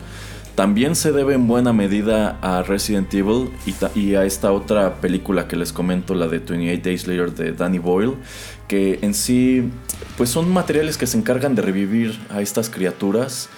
también 0.55 0.95
se 0.95 1.11
debe 1.11 1.35
en 1.35 1.49
buena 1.49 1.73
medida 1.73 2.39
a 2.41 2.63
Resident 2.63 3.13
Evil 3.13 3.51
y, 3.67 3.75
y 3.99 4.15
a 4.15 4.25
esta 4.25 4.53
otra 4.53 5.01
película 5.01 5.49
que 5.49 5.57
les 5.57 5.73
comento, 5.73 6.15
la 6.15 6.29
de 6.29 6.39
28 6.39 6.81
Days 6.83 7.07
Later 7.09 7.35
de 7.35 7.53
Danny 7.53 7.79
Boyle, 7.79 8.15
que 8.69 8.99
en 9.03 9.15
sí 9.15 9.71
pues 10.17 10.31
son 10.31 10.53
materiales 10.53 10.97
que 10.97 11.07
se 11.07 11.19
encargan 11.19 11.55
de 11.55 11.63
revivir 11.63 12.19
a 12.31 12.41
estas 12.41 12.71
criaturas. 12.71 13.49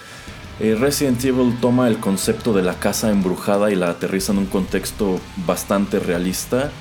Eh, 0.59 0.75
Resident 0.79 1.23
Evil 1.23 1.55
toma 1.61 1.87
el 1.87 1.99
concepto 1.99 2.53
de 2.53 2.63
la 2.63 2.73
casa 2.73 3.11
embrujada 3.11 3.71
y 3.71 3.75
la 3.75 3.89
aterriza 3.89 4.31
en 4.31 4.39
un 4.39 4.45
contexto 4.47 5.19
bastante 5.45 5.99
realista. 5.99 6.71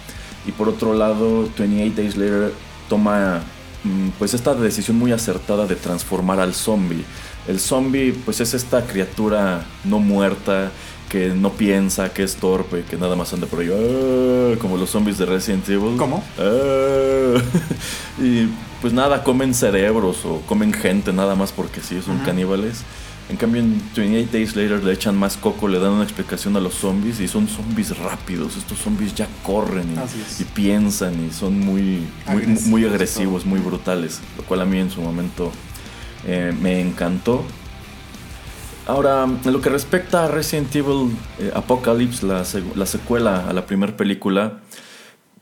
Y 0.47 0.53
por 0.53 0.69
otro 0.69 0.95
lado, 0.95 1.49
28 1.59 1.95
Days 1.95 2.17
Later 2.17 2.53
toma 2.89 3.43
mm, 3.85 4.09
pues 4.19 4.33
esta 4.33 4.55
decisión 4.55 4.97
muy 4.97 5.12
acertada 5.12 5.67
de 5.67 5.77
transformar 5.77 6.41
al 6.41 6.55
zombie. 6.55 7.05
El 7.47 7.61
zombie 7.61 8.12
pues 8.25 8.41
es 8.41 8.55
esta 8.55 8.87
criatura 8.87 9.65
no 9.85 9.99
muerta 9.99 10.71
que 11.09 11.29
no 11.29 11.51
piensa, 11.53 12.12
que 12.12 12.23
es 12.25 12.37
torpe, 12.37 12.83
que 12.88 12.97
nada 12.97 13.14
más 13.16 13.33
anda 13.33 13.47
por 13.47 13.61
ahí, 13.61 13.69
"Ah", 13.73 14.57
como 14.61 14.77
los 14.77 14.90
zombies 14.90 15.19
de 15.19 15.27
Resident 15.27 15.69
Evil. 15.69 15.97
¿Cómo? 15.97 16.25
Ah. 16.38 17.35
y 18.23 18.49
pues 18.81 18.92
nada, 18.92 19.23
comen 19.25 19.55
cerebros 19.55 20.25
o 20.25 20.40
comen 20.47 20.73
gente 20.73 21.12
nada 21.12 21.35
más 21.35 21.53
porque 21.53 21.81
sí, 21.81 22.01
son 22.05 22.16
Ujú. 22.16 22.25
caníbales. 22.27 22.83
En 23.29 23.37
cambio 23.37 23.61
en 23.61 23.83
28 23.97 24.29
Days 24.33 24.55
Later 24.55 24.85
le 24.85 24.92
echan 24.92 25.16
más 25.16 25.37
coco, 25.37 25.66
le 25.66 25.81
dan 25.81 25.90
una 25.92 26.05
explicación 26.05 26.57
a 26.57 26.61
los 26.61 26.75
zombies 26.75 27.19
y 27.19 27.27
son 27.27 27.49
zombies 27.49 27.97
rápidos. 27.99 28.57
Estos 28.57 28.79
zombies 28.79 29.14
ya 29.16 29.27
corren 29.42 29.97
y, 30.38 30.45
piensan 30.45 31.27
y 31.27 31.33
son 31.33 31.59
muy, 31.59 32.07
muy, 32.27 32.42
Agresivos 32.42 32.66
muy 32.69 32.85
agresivos, 32.85 33.45
muy 33.47 33.59
brutales. 33.59 34.21
Lo 34.37 34.45
cual 34.45 34.61
a 34.61 34.64
mí 34.64 34.79
en 34.79 34.90
su 34.92 35.01
momento 35.01 35.51
eh, 36.25 36.55
me 36.61 36.81
encantó. 36.81 37.45
Ahora, 38.87 39.25
en 39.25 39.53
lo 39.53 39.61
que 39.61 39.68
respecta 39.68 40.25
a 40.25 40.29
Resident 40.29 40.75
Evil 40.77 41.11
eh, 41.40 41.51
Apocalypse, 41.53 42.25
la, 42.25 42.44
secuela 42.87 43.49
a 43.49 43.53
la 43.53 43.66
primera 43.66 43.96
película, 43.96 44.61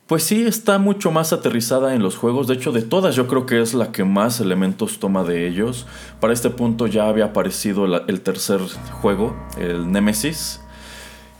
pues 0.06 0.22
sí 0.22 0.46
está 0.46 0.78
mucho 0.78 1.10
más 1.10 1.34
aterrizada 1.34 1.94
en 1.94 2.02
los 2.02 2.16
juegos. 2.16 2.46
De 2.46 2.54
hecho, 2.54 2.72
de 2.72 2.80
todas 2.80 3.14
yo 3.14 3.26
creo 3.26 3.44
que 3.44 3.60
es 3.60 3.74
la 3.74 3.92
que 3.92 4.04
más 4.04 4.40
elementos 4.40 4.98
toma 4.98 5.24
de 5.24 5.46
ellos. 5.46 5.86
Para 6.20 6.32
este 6.32 6.48
punto 6.48 6.86
ya 6.86 7.06
había 7.06 7.26
aparecido 7.26 7.84
el 7.84 8.20
tercer 8.22 8.60
juego, 9.02 9.36
el 9.58 9.92
Nemesis. 9.92 10.60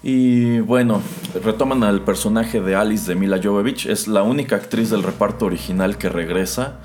Y 0.03 0.61
bueno, 0.61 1.01
retoman 1.43 1.85
al 1.85 2.03
personaje 2.05 2.61
de 2.61 2.75
Alice 2.75 3.09
de 3.09 3.15
Mila 3.15 3.41
Jovovich. 3.43 3.87
Es 3.87 4.09
la 4.09 4.23
única 4.23 4.57
actriz 4.57 4.91
del 4.91 5.03
reparto 5.03 5.47
original 5.47 5.97
que 5.97 6.11
regresa. 6.11 6.81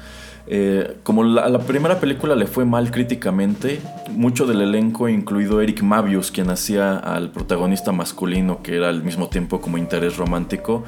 Eh, 0.47 0.97
como 1.03 1.23
la, 1.23 1.47
la 1.47 1.59
primera 1.59 1.99
película 1.99 2.35
le 2.35 2.47
fue 2.47 2.65
mal 2.65 2.89
críticamente, 2.91 3.79
mucho 4.11 4.45
del 4.47 4.61
elenco, 4.61 5.07
incluido 5.07 5.61
Eric 5.61 5.81
Mavius, 5.83 6.31
quien 6.31 6.49
hacía 6.49 6.97
al 6.97 7.31
protagonista 7.31 7.91
masculino, 7.91 8.63
que 8.63 8.75
era 8.77 8.89
al 8.89 9.03
mismo 9.03 9.27
tiempo 9.29 9.61
como 9.61 9.77
interés 9.77 10.17
romántico, 10.17 10.83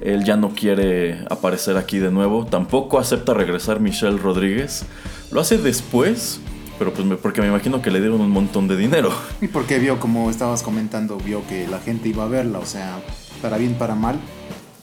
él 0.00 0.24
ya 0.24 0.36
no 0.36 0.50
quiere 0.50 1.24
aparecer 1.30 1.76
aquí 1.78 1.98
de 1.98 2.10
nuevo. 2.10 2.44
Tampoco 2.44 2.98
acepta 2.98 3.32
regresar 3.32 3.80
Michelle 3.80 4.18
Rodríguez. 4.18 4.84
Lo 5.32 5.40
hace 5.40 5.56
después, 5.56 6.40
pero 6.78 6.92
pues 6.92 7.06
me- 7.06 7.16
porque 7.16 7.40
me 7.40 7.46
imagino 7.48 7.80
que 7.80 7.90
le 7.90 8.00
dieron 8.00 8.20
un 8.20 8.30
montón 8.30 8.68
de 8.68 8.76
dinero. 8.76 9.10
Y 9.40 9.48
porque 9.48 9.78
vio, 9.78 9.98
como 9.98 10.28
estabas 10.28 10.62
comentando, 10.62 11.16
vio 11.16 11.46
que 11.46 11.66
la 11.66 11.78
gente 11.78 12.10
iba 12.10 12.24
a 12.24 12.28
verla, 12.28 12.58
o 12.58 12.66
sea, 12.66 12.98
para 13.40 13.56
bien, 13.56 13.74
para 13.74 13.94
mal, 13.94 14.16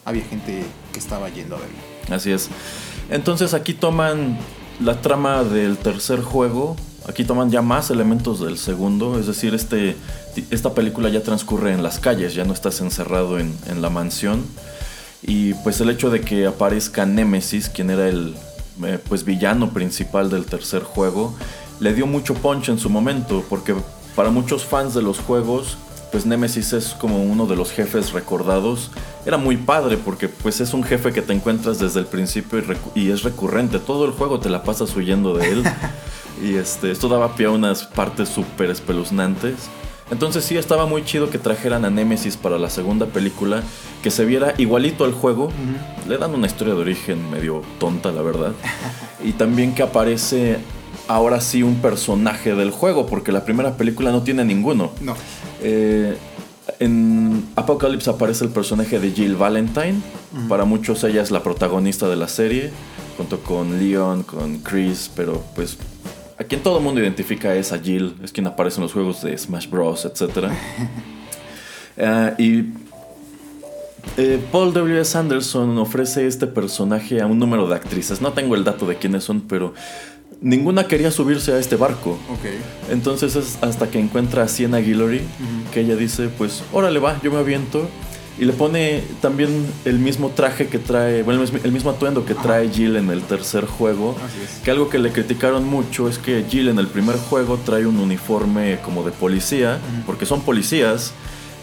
había 0.06 0.24
gente 0.24 0.64
que 0.92 0.98
estaba 1.00 1.30
yendo 1.30 1.56
a 1.56 1.60
verla. 1.60 2.16
Así 2.16 2.32
es. 2.32 2.50
Entonces 3.10 3.54
aquí 3.54 3.74
toman 3.74 4.38
la 4.80 5.02
trama 5.02 5.44
del 5.44 5.78
tercer 5.78 6.22
juego. 6.22 6.76
Aquí 7.08 7.26
toman 7.26 7.52
ya 7.52 7.62
más 7.62 7.90
elementos 7.90 8.40
del 8.40 8.58
segundo. 8.58 9.20
Es 9.20 9.28
decir, 9.28 9.54
este, 9.54 9.96
esta 10.52 10.74
película 10.74 11.10
ya 11.10 11.22
transcurre 11.22 11.74
en 11.74 11.84
las 11.84 12.00
calles, 12.00 12.34
ya 12.34 12.46
no 12.46 12.54
estás 12.54 12.80
encerrado 12.82 13.40
en, 13.40 13.82
la 13.82 13.90
mansión. 13.90 14.44
Y 15.22 15.54
pues 15.56 15.80
el 15.82 15.90
hecho 15.90 16.10
de 16.10 16.22
que 16.22 16.46
aparezca 16.46 17.06
Nemesis, 17.06 17.70
quien 17.70 17.90
era 17.90 18.08
el 18.08 18.36
eh, 18.86 19.00
pues 19.08 19.24
villano 19.26 19.72
principal 19.72 20.30
del 20.30 20.46
tercer 20.46 20.84
juego, 20.84 21.36
le 21.80 21.94
dio 21.94 22.08
mucho 22.08 22.34
punch 22.34 22.70
en 22.70 22.80
su 22.80 22.90
momento, 22.90 23.44
porque 23.50 23.76
para 24.16 24.30
muchos 24.30 24.64
fans 24.66 24.94
de 24.94 25.02
los 25.02 25.20
juegos, 25.20 25.78
pues 26.12 26.26
Nemesis 26.26 26.74
es 26.74 26.88
como 26.90 27.24
uno 27.24 27.48
de 27.48 27.56
los 27.56 27.72
jefes 27.72 28.12
recordados. 28.14 28.92
Era 29.26 29.38
muy 29.38 29.58
padre 29.58 29.98
porque 29.98 30.28
pues 30.28 30.60
es 30.60 30.74
un 30.74 30.84
jefe 30.84 31.14
que 31.14 31.22
te 31.22 31.34
encuentras 31.34 31.80
desde 31.80 32.02
el 32.02 32.06
principio 32.06 32.62
y, 32.94 33.10
es 33.10 33.24
recurrente. 33.24 33.80
Todo 33.80 34.06
el 34.06 34.12
juego 34.12 34.40
te 34.40 34.50
la 34.50 34.64
pasas 34.64 34.96
huyendo 34.96 35.34
de 35.36 35.50
él. 35.50 35.64
y 36.44 36.56
este, 36.56 36.92
esto 36.92 37.08
daba 37.08 37.36
pie 37.36 37.46
a 37.46 37.52
unas 37.52 37.84
partes 37.84 38.30
súper 38.30 38.70
espeluznantes. 38.70 39.70
Entonces 40.12 40.44
sí 40.44 40.58
estaba 40.58 40.86
muy 40.86 41.06
chido 41.06 41.30
que 41.30 41.38
trajeran 41.38 41.86
a 41.86 41.90
Nemesis 41.90 42.36
para 42.36 42.60
la 42.60 42.70
segunda 42.70 43.06
película, 43.06 43.64
que 44.02 44.12
se 44.12 44.26
viera 44.26 44.54
igualito 44.58 45.06
al 45.06 45.14
juego. 45.14 45.52
Le 46.08 46.18
dan 46.18 46.36
una 46.36 46.48
historia 46.48 46.74
de 46.74 46.82
origen 46.82 47.32
medio 47.32 47.62
tonta, 47.80 48.12
la 48.12 48.22
verdad. 48.22 48.52
y 49.24 49.32
también 49.32 49.74
que 49.74 49.84
aparece 49.84 50.58
ahora 51.08 51.42
sí 51.42 51.64
un 51.64 51.76
personaje 51.76 52.56
del 52.56 52.72
juego, 52.72 53.06
porque 53.06 53.32
la 53.32 53.46
primera 53.46 53.78
película 53.78 54.12
no 54.12 54.22
tiene 54.24 54.44
ninguno. 54.44 54.92
No. 55.02 55.16
Eh, 55.62 56.18
en 56.80 57.46
Apocalypse 57.56 58.10
aparece 58.10 58.46
el 58.46 58.52
personaje 58.52 59.00
de 59.00 59.12
Jill 59.12 59.36
Valentine. 59.36 59.96
Para 60.50 60.66
muchos 60.66 61.04
ella 61.04 61.22
es 61.22 61.32
la 61.32 61.44
protagonista 61.44 62.08
de 62.08 62.16
la 62.16 62.28
serie, 62.28 62.72
junto 63.18 63.40
con 63.42 63.80
Leon, 63.80 64.24
con 64.24 64.60
Chris, 64.60 65.12
pero 65.16 65.44
pues 65.56 65.78
a 66.38 66.44
quien 66.44 66.62
todo 66.62 66.78
el 66.78 66.84
mundo 66.84 67.02
identifica 67.02 67.54
es 67.56 67.72
a 67.72 67.80
Jill, 67.80 68.16
es 68.24 68.32
quien 68.32 68.48
aparece 68.48 68.78
en 68.78 68.84
los 68.84 68.94
juegos 68.94 69.22
de 69.22 69.38
Smash 69.38 69.70
Bros, 69.70 70.06
etc. 70.06 70.50
Eh, 71.98 72.34
y 72.40 72.84
eh, 74.18 74.40
Paul 74.52 74.74
W.S. 74.74 75.18
Anderson 75.18 75.78
ofrece 75.78 76.28
este 76.28 76.48
personaje 76.48 77.22
a 77.22 77.28
un 77.28 77.40
número 77.40 77.68
de 77.68 77.76
actrices. 77.76 78.22
No 78.22 78.34
tengo 78.34 78.56
el 78.56 78.64
dato 78.64 78.86
de 78.86 78.98
quiénes 78.98 79.24
son, 79.24 79.42
pero 79.42 79.74
ninguna 80.44 80.88
quería 80.88 81.10
subirse 81.10 81.54
a 81.54 81.58
este 81.58 81.76
barco. 81.78 82.20
Entonces 82.92 83.36
es 83.36 83.58
hasta 83.62 83.90
que 83.90 83.98
encuentra 84.00 84.44
a 84.44 84.48
Sienna 84.48 84.78
Guillory 84.78 85.22
que 85.74 85.80
ella 85.80 85.96
dice, 85.96 86.30
pues, 86.38 86.62
órale 86.72 87.00
va, 87.00 87.20
yo 87.24 87.32
me 87.32 87.40
aviento. 87.40 87.88
Y 88.40 88.46
le 88.46 88.54
pone 88.54 89.04
también 89.22 89.66
el 89.86 90.00
mismo 90.00 90.30
traje 90.32 90.68
que 90.68 90.80
trae, 90.80 91.22
bueno, 91.22 91.44
el 91.64 91.72
mismo- 91.72 91.92
atuendo 91.92 92.26
que 92.26 92.34
trae 92.34 92.68
Jill 92.68 92.96
en 92.96 93.10
el 93.12 93.22
tercer 93.22 93.66
juego. 93.68 94.16
Es. 94.44 94.60
Que 94.64 94.72
algo 94.72 94.90
que 94.90 94.98
le 94.98 95.12
criticaron 95.12 95.66
mucho 95.66 96.10
es 96.10 96.18
que 96.18 96.44
Jill 96.50 96.68
en 96.70 96.80
el 96.80 96.88
primer 96.88 97.16
juego 97.16 97.60
trae 97.64 97.86
un 97.86 97.98
uniforme 98.00 98.80
como 98.84 99.04
de 99.04 99.12
policía, 99.12 99.80
porque 100.08 100.26
son 100.26 100.42
policías. 100.42 101.14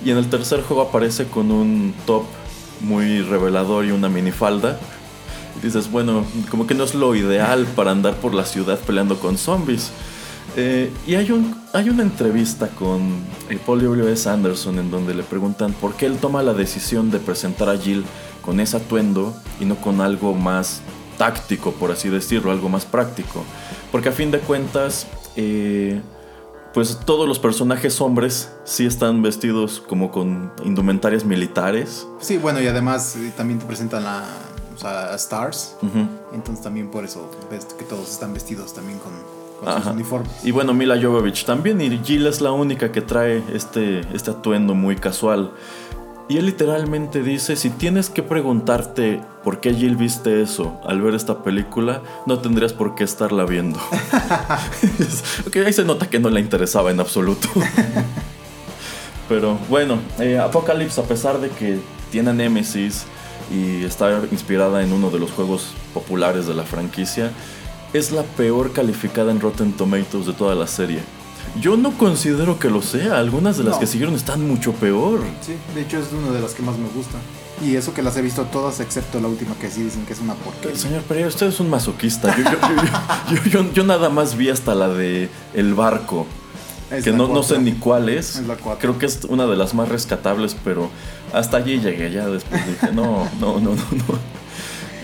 Y 0.04 0.10
en 0.12 0.16
el 0.18 0.30
tercer 0.30 0.62
juego 0.62 0.82
aparece 0.82 1.24
con 1.26 1.50
un 1.50 1.92
top 2.06 2.22
muy 2.80 3.20
revelador 3.22 3.84
y 3.84 3.90
una 3.90 4.08
minifalda. 4.08 4.78
Dices, 5.62 5.90
bueno, 5.90 6.24
como 6.50 6.66
que 6.66 6.74
no 6.74 6.84
es 6.84 6.94
lo 6.94 7.14
ideal 7.14 7.66
para 7.76 7.90
andar 7.90 8.16
por 8.16 8.34
la 8.34 8.44
ciudad 8.44 8.78
peleando 8.78 9.18
con 9.18 9.38
zombies. 9.38 9.90
Eh, 10.56 10.90
y 11.06 11.14
hay, 11.14 11.30
un, 11.30 11.54
hay 11.72 11.88
una 11.90 12.02
entrevista 12.02 12.68
con 12.68 13.00
eh, 13.48 13.58
Paul 13.64 13.82
W.S. 13.82 14.28
Anderson 14.28 14.78
en 14.78 14.90
donde 14.90 15.14
le 15.14 15.22
preguntan 15.22 15.72
por 15.72 15.94
qué 15.94 16.06
él 16.06 16.16
toma 16.18 16.42
la 16.42 16.54
decisión 16.54 17.10
de 17.10 17.20
presentar 17.20 17.68
a 17.68 17.76
Jill 17.76 18.04
con 18.42 18.58
ese 18.58 18.76
atuendo 18.76 19.34
y 19.60 19.64
no 19.64 19.76
con 19.76 20.00
algo 20.00 20.34
más 20.34 20.80
táctico, 21.18 21.72
por 21.72 21.92
así 21.92 22.08
decirlo, 22.08 22.50
algo 22.50 22.68
más 22.68 22.84
práctico. 22.84 23.44
Porque 23.92 24.08
a 24.08 24.12
fin 24.12 24.30
de 24.30 24.40
cuentas, 24.40 25.06
eh, 25.36 26.00
pues 26.72 26.98
todos 27.04 27.28
los 27.28 27.38
personajes 27.38 28.00
hombres 28.00 28.50
sí 28.64 28.86
están 28.86 29.22
vestidos 29.22 29.82
como 29.86 30.10
con 30.10 30.52
indumentarias 30.64 31.24
militares. 31.24 32.06
Sí, 32.20 32.38
bueno, 32.38 32.60
y 32.60 32.66
además 32.66 33.16
eh, 33.16 33.32
también 33.36 33.58
te 33.58 33.66
presentan 33.66 34.06
a, 34.06 34.24
a 34.84 35.14
Stars. 35.16 35.76
Entonces 36.32 36.62
también 36.62 36.90
por 36.90 37.04
eso 37.04 37.30
ves 37.50 37.66
que 37.78 37.84
todos 37.84 38.10
están 38.10 38.32
vestidos 38.32 38.74
también 38.74 38.98
con, 38.98 39.12
con 39.60 39.82
sus 39.82 39.92
uniformes. 39.92 40.30
Y 40.42 40.50
bueno, 40.50 40.74
Mila 40.74 41.00
Jovovich 41.00 41.44
también, 41.44 41.80
y 41.80 41.98
Jill 41.98 42.26
es 42.26 42.40
la 42.40 42.52
única 42.52 42.92
que 42.92 43.02
trae 43.02 43.42
este, 43.52 44.00
este 44.14 44.30
atuendo 44.30 44.74
muy 44.74 44.96
casual. 44.96 45.52
Y 46.30 46.38
él 46.38 46.46
literalmente 46.46 47.24
dice, 47.24 47.56
si 47.56 47.70
tienes 47.70 48.08
que 48.08 48.22
preguntarte 48.22 49.20
por 49.42 49.58
qué 49.58 49.74
Jill 49.74 49.96
viste 49.96 50.42
eso 50.42 50.80
al 50.86 51.02
ver 51.02 51.16
esta 51.16 51.42
película, 51.42 52.02
no 52.24 52.38
tendrías 52.38 52.72
por 52.72 52.94
qué 52.94 53.02
estarla 53.02 53.44
viendo. 53.44 53.80
ok, 55.46 55.56
ahí 55.66 55.72
se 55.72 55.84
nota 55.84 56.08
que 56.08 56.20
no 56.20 56.30
le 56.30 56.38
interesaba 56.38 56.92
en 56.92 57.00
absoluto. 57.00 57.48
Pero 59.28 59.58
bueno, 59.68 59.98
eh, 60.20 60.38
Apocalypse, 60.38 61.00
a 61.00 61.04
pesar 61.04 61.40
de 61.40 61.50
que 61.50 61.80
tiene 62.12 62.32
Nemesis 62.32 63.06
y 63.50 63.84
está 63.84 64.20
inspirada 64.30 64.82
en 64.82 64.92
uno 64.92 65.10
de 65.10 65.18
los 65.18 65.30
juegos 65.30 65.68
populares 65.94 66.46
de 66.46 66.54
la 66.54 66.64
franquicia, 66.64 67.32
es 67.92 68.12
la 68.12 68.22
peor 68.22 68.72
calificada 68.72 69.32
en 69.32 69.40
Rotten 69.40 69.72
Tomatoes 69.72 70.26
de 70.26 70.32
toda 70.32 70.54
la 70.54 70.66
serie. 70.66 71.00
Yo 71.60 71.76
no 71.76 71.90
considero 71.98 72.58
que 72.60 72.70
lo 72.70 72.80
sea, 72.80 73.18
algunas 73.18 73.56
de 73.58 73.64
las 73.64 73.74
No. 73.74 73.80
que 73.80 73.86
siguieron 73.88 74.14
están 74.14 74.46
mucho 74.46 74.72
peor. 74.72 75.20
Sí, 75.44 75.54
de 75.74 75.82
hecho 75.82 75.98
es 75.98 76.12
una 76.12 76.30
de 76.32 76.40
las 76.40 76.52
que 76.52 76.62
más 76.62 76.76
me 76.78 76.88
gusta. 76.90 77.18
Y 77.62 77.74
eso 77.76 77.92
que 77.92 78.02
las 78.02 78.16
he 78.16 78.22
visto 78.22 78.44
todas, 78.44 78.78
excepto 78.80 79.20
la 79.20 79.26
última 79.28 79.54
que 79.56 79.68
sí 79.70 79.82
dicen 79.82 80.06
que 80.06 80.12
es 80.12 80.20
una 80.20 80.34
porquería. 80.34 80.76
Señor 80.78 81.02
Pereira, 81.02 81.28
usted 81.28 81.48
es 81.48 81.58
un 81.60 81.68
masoquista. 81.68 82.34
Yo, 82.36 82.44
yo- 83.34 83.50
yo- 83.50 83.72
yo- 83.72 83.84
nada 83.84 84.08
más 84.08 84.36
vi 84.36 84.48
hasta 84.48 84.74
la 84.74 84.88
de 84.88 85.28
El 85.52 85.74
Barco, 85.74 86.26
Es 86.90 87.04
que 87.04 87.12
no, 87.12 87.28
no 87.28 87.42
sé 87.42 87.58
ni 87.58 87.72
cuál 87.72 88.08
es. 88.08 88.36
Es 88.36 88.46
la. 88.46 88.56
Creo 88.56 88.98
que 88.98 89.06
es 89.06 89.20
una 89.28 89.46
de 89.46 89.56
las 89.56 89.74
más 89.74 89.88
rescatables, 89.88 90.56
pero 90.64 90.88
hasta 91.32 91.56
allí 91.58 91.78
llegué. 91.80 92.10
Ya 92.10 92.26
después 92.28 92.64
dije, 92.66 92.92
no, 92.94 93.28
no, 93.40 93.60
no, 93.60 93.70
no, 93.74 93.76
no. 93.76 94.40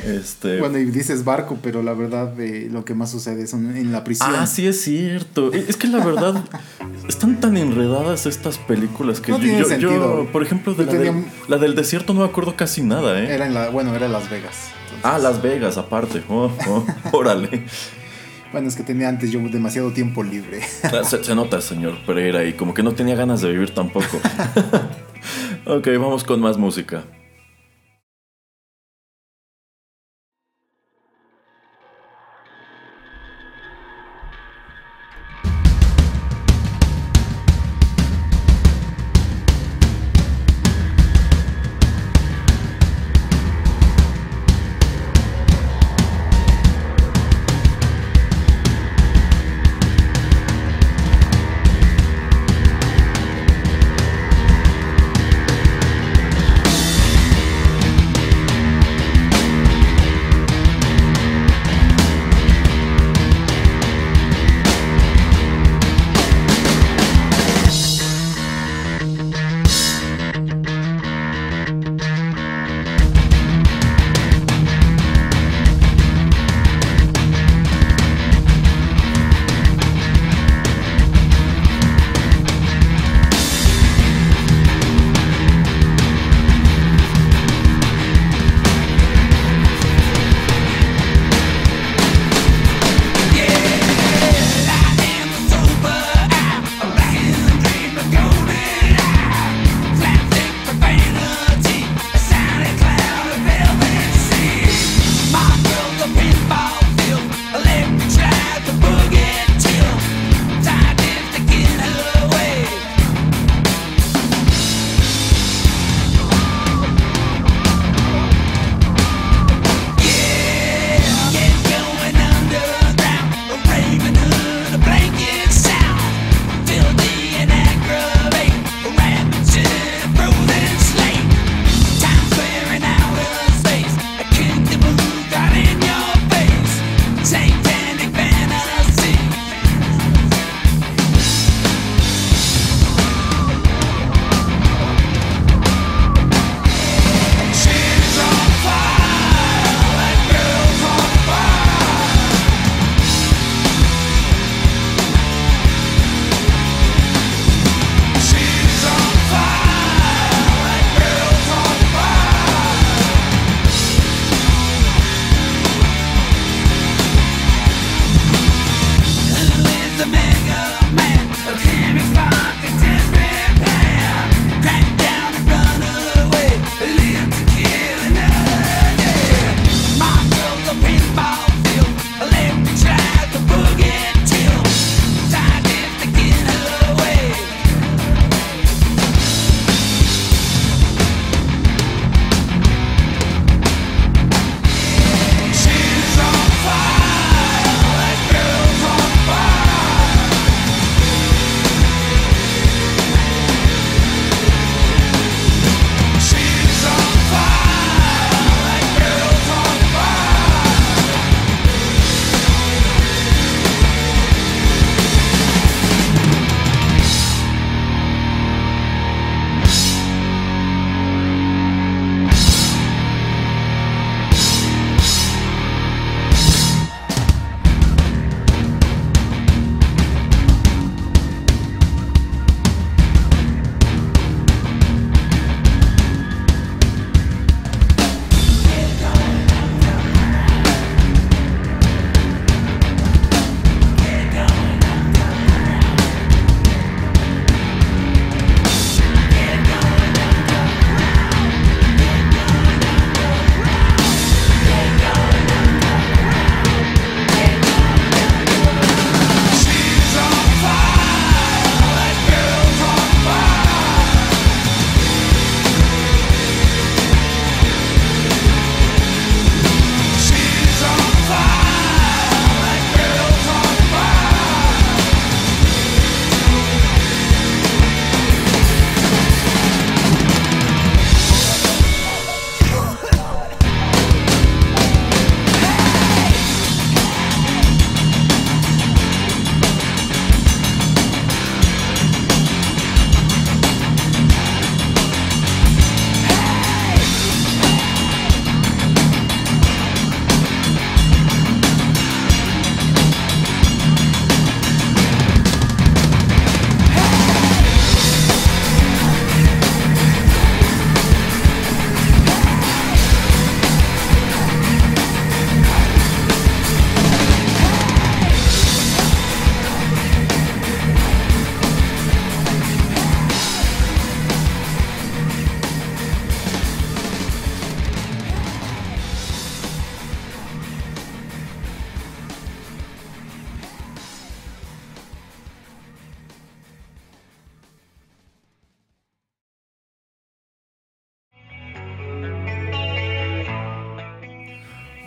Este. 0.04 0.60
Bueno, 0.60 0.78
y 0.78 0.84
dices 0.84 1.24
barco, 1.24 1.58
pero 1.60 1.82
la 1.82 1.92
verdad 1.92 2.38
eh, 2.40 2.68
lo 2.70 2.84
que 2.84 2.94
más 2.94 3.10
sucede 3.10 3.42
es 3.42 3.52
en 3.54 3.90
la 3.90 4.04
prisión. 4.04 4.30
Ah, 4.36 4.46
sí 4.46 4.64
es 4.66 4.80
cierto. 4.82 5.52
E- 5.52 5.64
Es 5.68 5.76
que 5.76 5.88
la 5.88 6.04
verdad 6.04 6.44
están 7.08 7.40
tan 7.40 7.56
enredadas 7.56 8.24
estas 8.26 8.56
películas 8.58 9.20
que 9.20 9.32
No 9.32 9.38
yo, 9.40 10.28
por 10.30 10.44
ejemplo, 10.44 10.74
de 10.74 10.84
Yo 10.84 10.92
la, 10.92 10.92
tenía 10.92 11.06
del, 11.12 11.16
un- 11.24 11.26
la 11.48 11.56
del 11.58 11.74
desierto 11.74 12.14
no 12.14 12.20
me 12.20 12.26
acuerdo 12.26 12.54
casi 12.54 12.82
nada, 12.82 13.18
¿eh? 13.20 13.34
Era 13.34 13.46
en 13.46 13.54
la, 13.54 13.70
bueno, 13.70 13.96
era 13.96 14.06
Las 14.06 14.30
Vegas. 14.30 14.54
Entonces, 14.84 15.00
Ah, 15.02 15.18
Las 15.18 15.42
Vegas, 15.42 15.76
aparte. 15.76 16.22
Oh, 16.28 16.52
oh, 16.68 16.86
órale. 17.12 17.64
Bueno, 18.52 18.68
es 18.68 18.76
que 18.76 18.84
tenía 18.84 19.08
antes 19.08 19.32
yo 19.32 19.40
demasiado 19.40 19.90
tiempo 19.92 20.22
libre. 20.22 20.60
Se, 21.10 21.24
se 21.24 21.34
nota, 21.34 21.60
señor 21.60 21.98
Pereira, 22.06 22.44
y 22.44 22.52
como 22.52 22.74
que 22.74 22.84
no 22.84 22.92
tenía 22.92 23.16
ganas 23.16 23.40
de 23.40 23.50
vivir 23.50 23.74
tampoco. 23.74 24.20
ok, 25.66 25.86
vamos 25.98 26.24
con 26.24 26.40
más 26.40 26.56
música. 26.56 27.04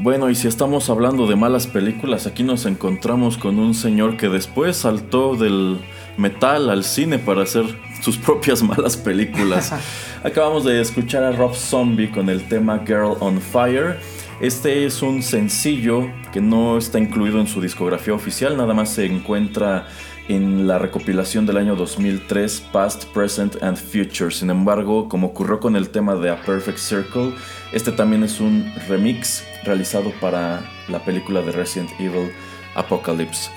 Bueno, 0.10 0.32
y 0.32 0.34
si 0.34 0.48
estamos 0.48 0.90
hablando 0.90 1.28
de 1.28 1.36
malas 1.36 1.68
películas, 1.68 2.26
aquí 2.26 2.42
nos 2.42 2.66
encontramos 2.66 3.38
con 3.38 3.60
un 3.60 3.76
señor 3.76 4.18
que 4.18 4.28
después 4.28 4.76
saltó 4.76 5.36
del 5.36 5.78
metal 6.18 6.72
al 6.72 6.84
cine 6.84 7.20
para 7.20 7.44
hacer 7.44 7.66
sus 8.02 8.18
propias 8.18 8.64
malas 8.64 8.98
películas. 8.98 9.72
Acabamos 10.24 10.66
de 10.66 10.82
escuchar 10.82 11.22
a 11.22 11.32
Rob 11.32 11.54
Zombie 11.54 12.10
con 12.10 12.28
el 12.28 12.48
tema 12.48 12.82
Girl 12.88 13.18
on 13.20 13.40
Fire. 13.40 14.00
Este 14.42 14.84
es 14.88 15.04
un 15.04 15.22
sencillo 15.22 16.10
que 16.34 16.42
no 16.42 16.80
está 16.80 16.98
incluido 16.98 17.40
en 17.40 17.46
su 17.46 17.62
discografía 17.62 18.16
oficial, 18.16 18.58
nada 18.58 18.74
más 18.74 18.90
se 18.90 19.06
encuentra 19.06 19.86
en 20.28 20.68
la 20.68 20.80
recopilación 20.80 21.46
del 21.46 21.58
año 21.58 21.76
2003 21.76 22.70
Past, 22.72 23.06
Present 23.14 23.62
and 23.62 23.78
Future. 23.78 24.32
Sin 24.32 24.50
embargo, 24.50 25.08
como 25.08 25.28
ocurrió 25.28 25.60
con 25.60 25.76
el 25.76 25.90
tema 25.90 26.16
de 26.16 26.32
A 26.32 26.42
Perfect 26.42 26.80
Circle, 26.80 27.34
este 27.72 27.92
también 27.92 28.24
es 28.24 28.40
un 28.40 28.74
remix 28.88 29.44
realizado 29.64 30.12
para 30.20 30.62
la 30.88 31.00
película 31.00 31.42
de 31.42 31.52
Resident 31.52 31.92
Evil 32.00 32.32
Apocalypse. 32.76 33.50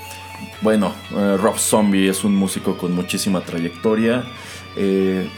Bueno, 0.61 0.95
eh, 1.13 1.37
Rob 1.41 1.59
Zombie 1.59 2.09
es 2.09 2.25
un 2.25 2.35
músico 2.35 2.77
con 2.77 2.95
muchísima 2.95 3.41
trayectoria. 3.41 4.25
Eh, 4.77 5.29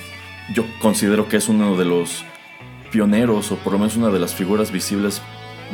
yo 0.53 0.65
considero 0.81 1.29
que 1.29 1.37
es 1.37 1.49
uno 1.49 1.77
de 1.77 1.85
los 1.85 2.25
pioneros 2.91 3.51
o 3.51 3.57
por 3.57 3.73
lo 3.73 3.79
menos 3.79 3.97
una 3.97 4.11
de 4.11 4.19
las 4.19 4.35
figuras 4.35 4.71
visibles 4.71 5.21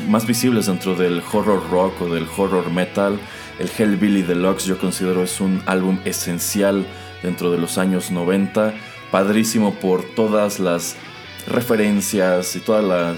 más 0.08 0.26
visibles 0.26 0.66
dentro 0.66 0.94
del 0.94 1.22
horror 1.32 1.68
rock 1.70 2.02
o 2.02 2.14
del 2.14 2.26
horror 2.36 2.70
metal. 2.70 3.18
El 3.58 3.68
Hellbilly 3.76 4.22
Deluxe 4.22 4.66
yo 4.66 4.78
considero 4.78 5.22
es 5.22 5.40
un 5.40 5.62
álbum 5.66 5.98
esencial 6.04 6.86
dentro 7.22 7.50
de 7.50 7.58
los 7.58 7.76
años 7.76 8.10
90, 8.10 8.72
padrísimo 9.10 9.74
por 9.74 10.02
todas 10.14 10.58
las 10.58 10.96
referencias 11.46 12.56
y 12.56 12.60
toda 12.60 12.82
la, 12.82 13.16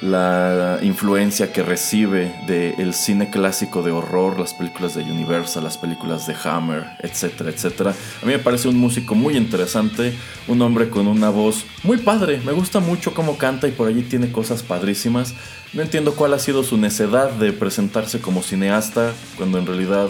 la 0.00 0.78
influencia 0.82 1.52
que 1.52 1.62
recibe 1.62 2.34
del 2.46 2.92
cine 2.94 3.30
clásico 3.30 3.82
de 3.82 3.90
horror, 3.90 4.38
las 4.38 4.54
películas 4.54 4.94
de 4.94 5.02
Universal, 5.02 5.64
las 5.64 5.78
películas 5.78 6.26
de 6.26 6.34
Hammer, 6.44 6.84
etcétera, 7.00 7.50
etcétera. 7.50 7.94
A 8.22 8.26
mí 8.26 8.32
me 8.32 8.38
parece 8.38 8.68
un 8.68 8.76
músico 8.76 9.14
muy 9.14 9.36
interesante, 9.36 10.14
un 10.48 10.60
hombre 10.62 10.90
con 10.90 11.06
una 11.06 11.30
voz 11.30 11.64
muy 11.82 11.98
padre, 11.98 12.40
me 12.44 12.52
gusta 12.52 12.80
mucho 12.80 13.14
cómo 13.14 13.38
canta 13.38 13.68
y 13.68 13.72
por 13.72 13.88
allí 13.88 14.02
tiene 14.02 14.30
cosas 14.30 14.62
padrísimas. 14.62 15.34
No 15.72 15.82
entiendo 15.82 16.14
cuál 16.14 16.34
ha 16.34 16.38
sido 16.38 16.62
su 16.62 16.76
necedad 16.76 17.30
de 17.30 17.52
presentarse 17.52 18.20
como 18.20 18.42
cineasta 18.42 19.12
cuando 19.36 19.58
en 19.58 19.66
realidad 19.66 20.08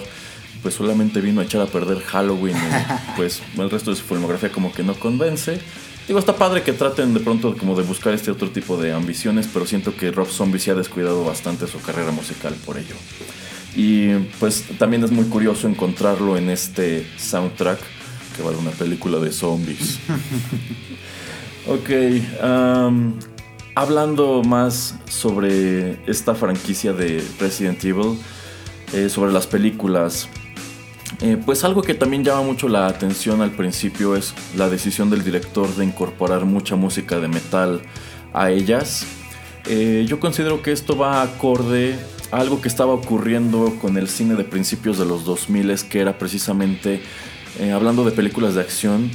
pues 0.62 0.74
solamente 0.74 1.20
vino 1.20 1.41
a 1.41 1.45
echar 1.45 1.61
a 1.61 1.66
perder 1.66 2.01
Halloween 2.01 2.57
y 2.57 3.16
pues 3.16 3.43
el 3.59 3.70
resto 3.70 3.91
de 3.91 3.97
su 3.97 4.05
filmografía 4.05 4.51
como 4.51 4.72
que 4.72 4.82
no 4.82 4.95
convence. 4.95 5.61
Digo, 6.07 6.18
está 6.18 6.36
padre 6.36 6.62
que 6.62 6.74
traten 6.74 7.14
de 7.14 7.20
pronto 7.20 7.57
como 7.57 7.74
de 7.74 7.82
buscar 7.82 8.12
este 8.12 8.30
otro 8.30 8.50
tipo 8.50 8.76
de 8.76 8.92
ambiciones, 8.92 9.48
pero 9.52 9.64
siento 9.64 9.96
que 9.96 10.11
Rob 10.11 10.28
Zombie 10.28 10.61
se 10.61 10.70
ha 10.70 10.74
descuidado 10.74 11.24
bastante 11.24 11.66
su 11.66 11.80
carrera 11.80 12.11
musical 12.11 12.55
por 12.66 12.76
ello. 12.76 12.94
Y 13.74 14.14
pues 14.38 14.64
también 14.78 15.02
es 15.02 15.11
muy 15.11 15.24
curioso 15.24 15.66
encontrarlo 15.66 16.36
en 16.36 16.50
este 16.50 17.07
soundtrack 17.16 17.80
que 18.36 18.42
va 18.42 18.50
de 18.50 18.59
una 18.59 18.70
película 18.70 19.18
de 19.18 19.32
zombies. 19.32 19.98
ok, 21.66 21.90
um, 22.42 23.14
hablando 23.74 24.42
más 24.42 24.96
sobre 25.09 25.98
esta 26.07 26.34
franquicia 26.34 26.92
de 26.92 27.24
Resident 27.40 27.82
Evil, 27.84 28.18
eh, 28.92 29.09
sobre 29.09 29.32
las 29.32 29.46
películas, 29.46 30.28
eh, 31.21 31.39
pues 31.45 31.65
algo 31.65 31.83
que 31.83 31.95
también 31.95 32.25
llama 32.25 32.43
mucho 32.43 32.69
la 32.69 32.87
atención 32.87 33.41
al 33.41 33.53
principio 33.53 34.17
es 34.17 34.35
la 34.57 34.69
decisión 34.69 35.11
del 35.11 35.25
director 35.25 35.69
de 35.77 35.85
incorporar 35.85 36.45
mucha 36.45 36.77
música 36.77 37.19
de 37.21 37.29
metal 37.29 37.83
a 38.33 38.51
ellas. 38.51 39.07
Eh, 39.67 40.05
yo 40.09 40.21
considero 40.21 40.62
que 40.62 40.73
esto 40.73 40.97
va 40.97 41.23
acorde 41.23 41.97
a 42.31 42.39
algo 42.39 42.61
que 42.61 42.69
estaba 42.69 42.93
ocurriendo 42.93 43.77
con 43.81 43.97
el 43.97 44.09
cine 44.09 44.35
de 44.35 44.45
principios 44.45 44.99
de 44.99 45.07
los 45.07 45.25
2000, 45.25 45.89
que 45.89 46.01
era 46.01 46.19
precisamente, 46.19 47.01
hablando 47.73 48.05
de 48.05 48.11
películas 48.11 48.55
de 48.55 48.61
acción, 48.61 49.11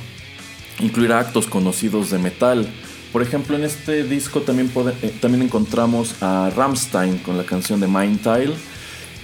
incluir 0.79 1.11
actos 1.11 1.47
conocidos 1.47 2.09
de 2.09 2.19
metal. 2.19 2.67
Por 3.11 3.23
ejemplo, 3.23 3.55
en 3.55 3.63
este 3.63 4.03
disco 4.03 4.41
también, 4.41 4.71
eh, 5.01 5.13
también 5.19 5.43
encontramos 5.43 6.21
a 6.21 6.51
Ramstein 6.55 7.17
con 7.19 7.37
la 7.37 7.43
canción 7.43 7.79
de 7.79 7.87
Mind 7.87 8.21
Tile, 8.21 8.53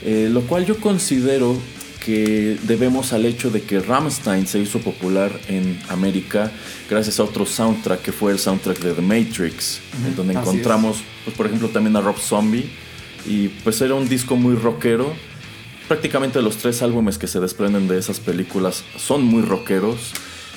eh, 0.04 0.28
lo 0.32 0.42
cual 0.42 0.66
yo 0.66 0.80
considero 0.80 1.56
que 2.06 2.58
debemos 2.64 3.14
al 3.14 3.26
hecho 3.26 3.50
de 3.50 3.64
que 3.64 3.80
Ramstein 3.80 4.46
se 4.46 4.60
hizo 4.60 4.80
popular 4.80 5.32
en 5.48 5.80
América 5.90 6.52
gracias 6.88 7.20
a 7.20 7.24
otro 7.24 7.48
soundtrack 7.48 8.04
que 8.04 8.12
fue 8.12 8.32
el 8.32 8.38
soundtrack 8.38 8.78
de 8.80 8.94
The 8.94 9.02
Matrix, 9.02 9.82
en 10.06 10.16
donde 10.16 10.34
encontramos, 10.34 10.98
pues, 11.24 11.36
por 11.36 11.48
ejemplo, 11.48 11.70
también 11.70 11.96
a 11.96 12.02
Rob 12.02 12.20
Zombie, 12.20 12.70
y 13.26 13.48
pues 13.48 13.82
era 13.82 13.96
un 13.96 14.08
disco 14.08 14.36
muy 14.36 14.54
rockero. 14.54 15.14
Prácticamente 15.88 16.42
los 16.44 16.58
tres 16.58 16.84
álbumes 16.84 17.18
que 17.18 17.26
se 17.26 17.40
desprenden 17.40 17.88
de 17.88 17.98
esas 17.98 18.20
películas 18.20 18.84
son 18.98 19.24
muy 19.24 19.42
rockeros. 19.42 20.14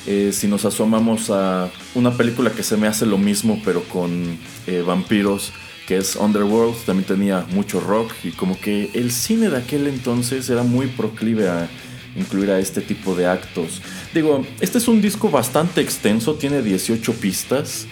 Eh, 0.07 0.33
si 0.35 0.49
nos 0.49 0.67
asomamos 0.67 1.31
a 1.31 1.71
una 1.95 2.15
película 2.15 2.51
que 2.51 2.63
se 2.63 2.77
me 2.77 2.87
hace 2.87 3.07
lo 3.07 3.17
mismo, 3.17 3.61
pero 3.65 3.83
con 3.85 4.39
eh, 4.67 4.83
vampiros, 4.87 5.53
que 5.89 5.97
es 5.97 6.17
Underworld, 6.17 6.77
también 6.85 7.07
tenía 7.07 7.47
mucho 7.51 7.81
rock 7.81 8.13
y 8.23 8.33
como 8.33 8.61
que 8.61 8.91
el 8.93 9.11
cine 9.11 9.49
de 9.49 9.57
aquel 9.57 9.87
entonces 9.87 10.51
era 10.51 10.63
muy 10.63 10.87
proclive 10.87 11.49
a 11.49 11.67
incluir 12.15 12.51
a 12.51 12.59
este 12.59 12.83
tipo 12.83 13.15
de 13.15 13.27
actos. 13.27 13.81
Digo, 14.13 14.45
este 14.61 14.77
es 14.77 14.87
un 14.87 15.01
disco 15.01 15.31
bastante 15.31 15.81
extenso, 15.81 16.35
tiene 16.35 16.61
18 16.61 17.15
pistas. 17.15 17.87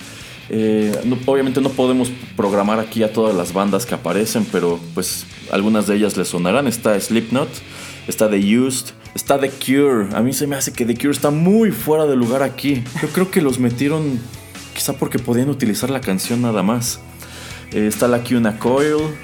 Eh, 0.51 0.93
obviamente 1.25 1.63
no 1.63 1.71
podemos 1.71 2.13
programar 2.37 2.81
aquí 2.81 3.03
a 3.03 3.11
todas 3.11 3.35
las 3.35 3.55
bandas 3.55 3.87
que 3.87 3.95
aparecen, 3.95 4.47
pero 4.53 4.79
pues 4.93 5.25
algunas 5.51 5.87
de 5.87 5.97
ellas 5.97 6.19
les 6.19 6.29
sonarán. 6.29 6.67
Está 6.67 7.01
Slipknot, 7.01 7.49
está 8.07 8.29
The 8.29 8.59
Used, 8.59 8.89
Está 9.15 9.41
The 9.41 9.49
Cure. 9.49 10.15
A 10.15 10.21
mí 10.21 10.35
se 10.35 10.47
me 10.47 10.57
hace 10.57 10.75
que 10.75 10.85
The 10.85 10.95
Cure 10.95 11.13
está 11.13 11.31
muy 11.31 11.71
fuera 11.71 12.05
de 12.05 12.15
lugar 12.15 12.43
aquí. 12.43 12.85
Yo 13.01 13.09
creo 13.09 13.31
que 13.31 13.41
los 13.41 13.59
metieron 13.59 14.21
quizá 14.75 14.93
porque 14.93 15.19
podían 15.19 15.49
utilizar 15.49 15.89
la 15.89 16.03
canción 16.03 16.43
nada 16.43 16.63
más. 16.63 17.01
Eh, 17.73 17.87
está 17.87 18.09
la 18.09 18.23
Cuna 18.23 18.59
Coil. 18.59 19.15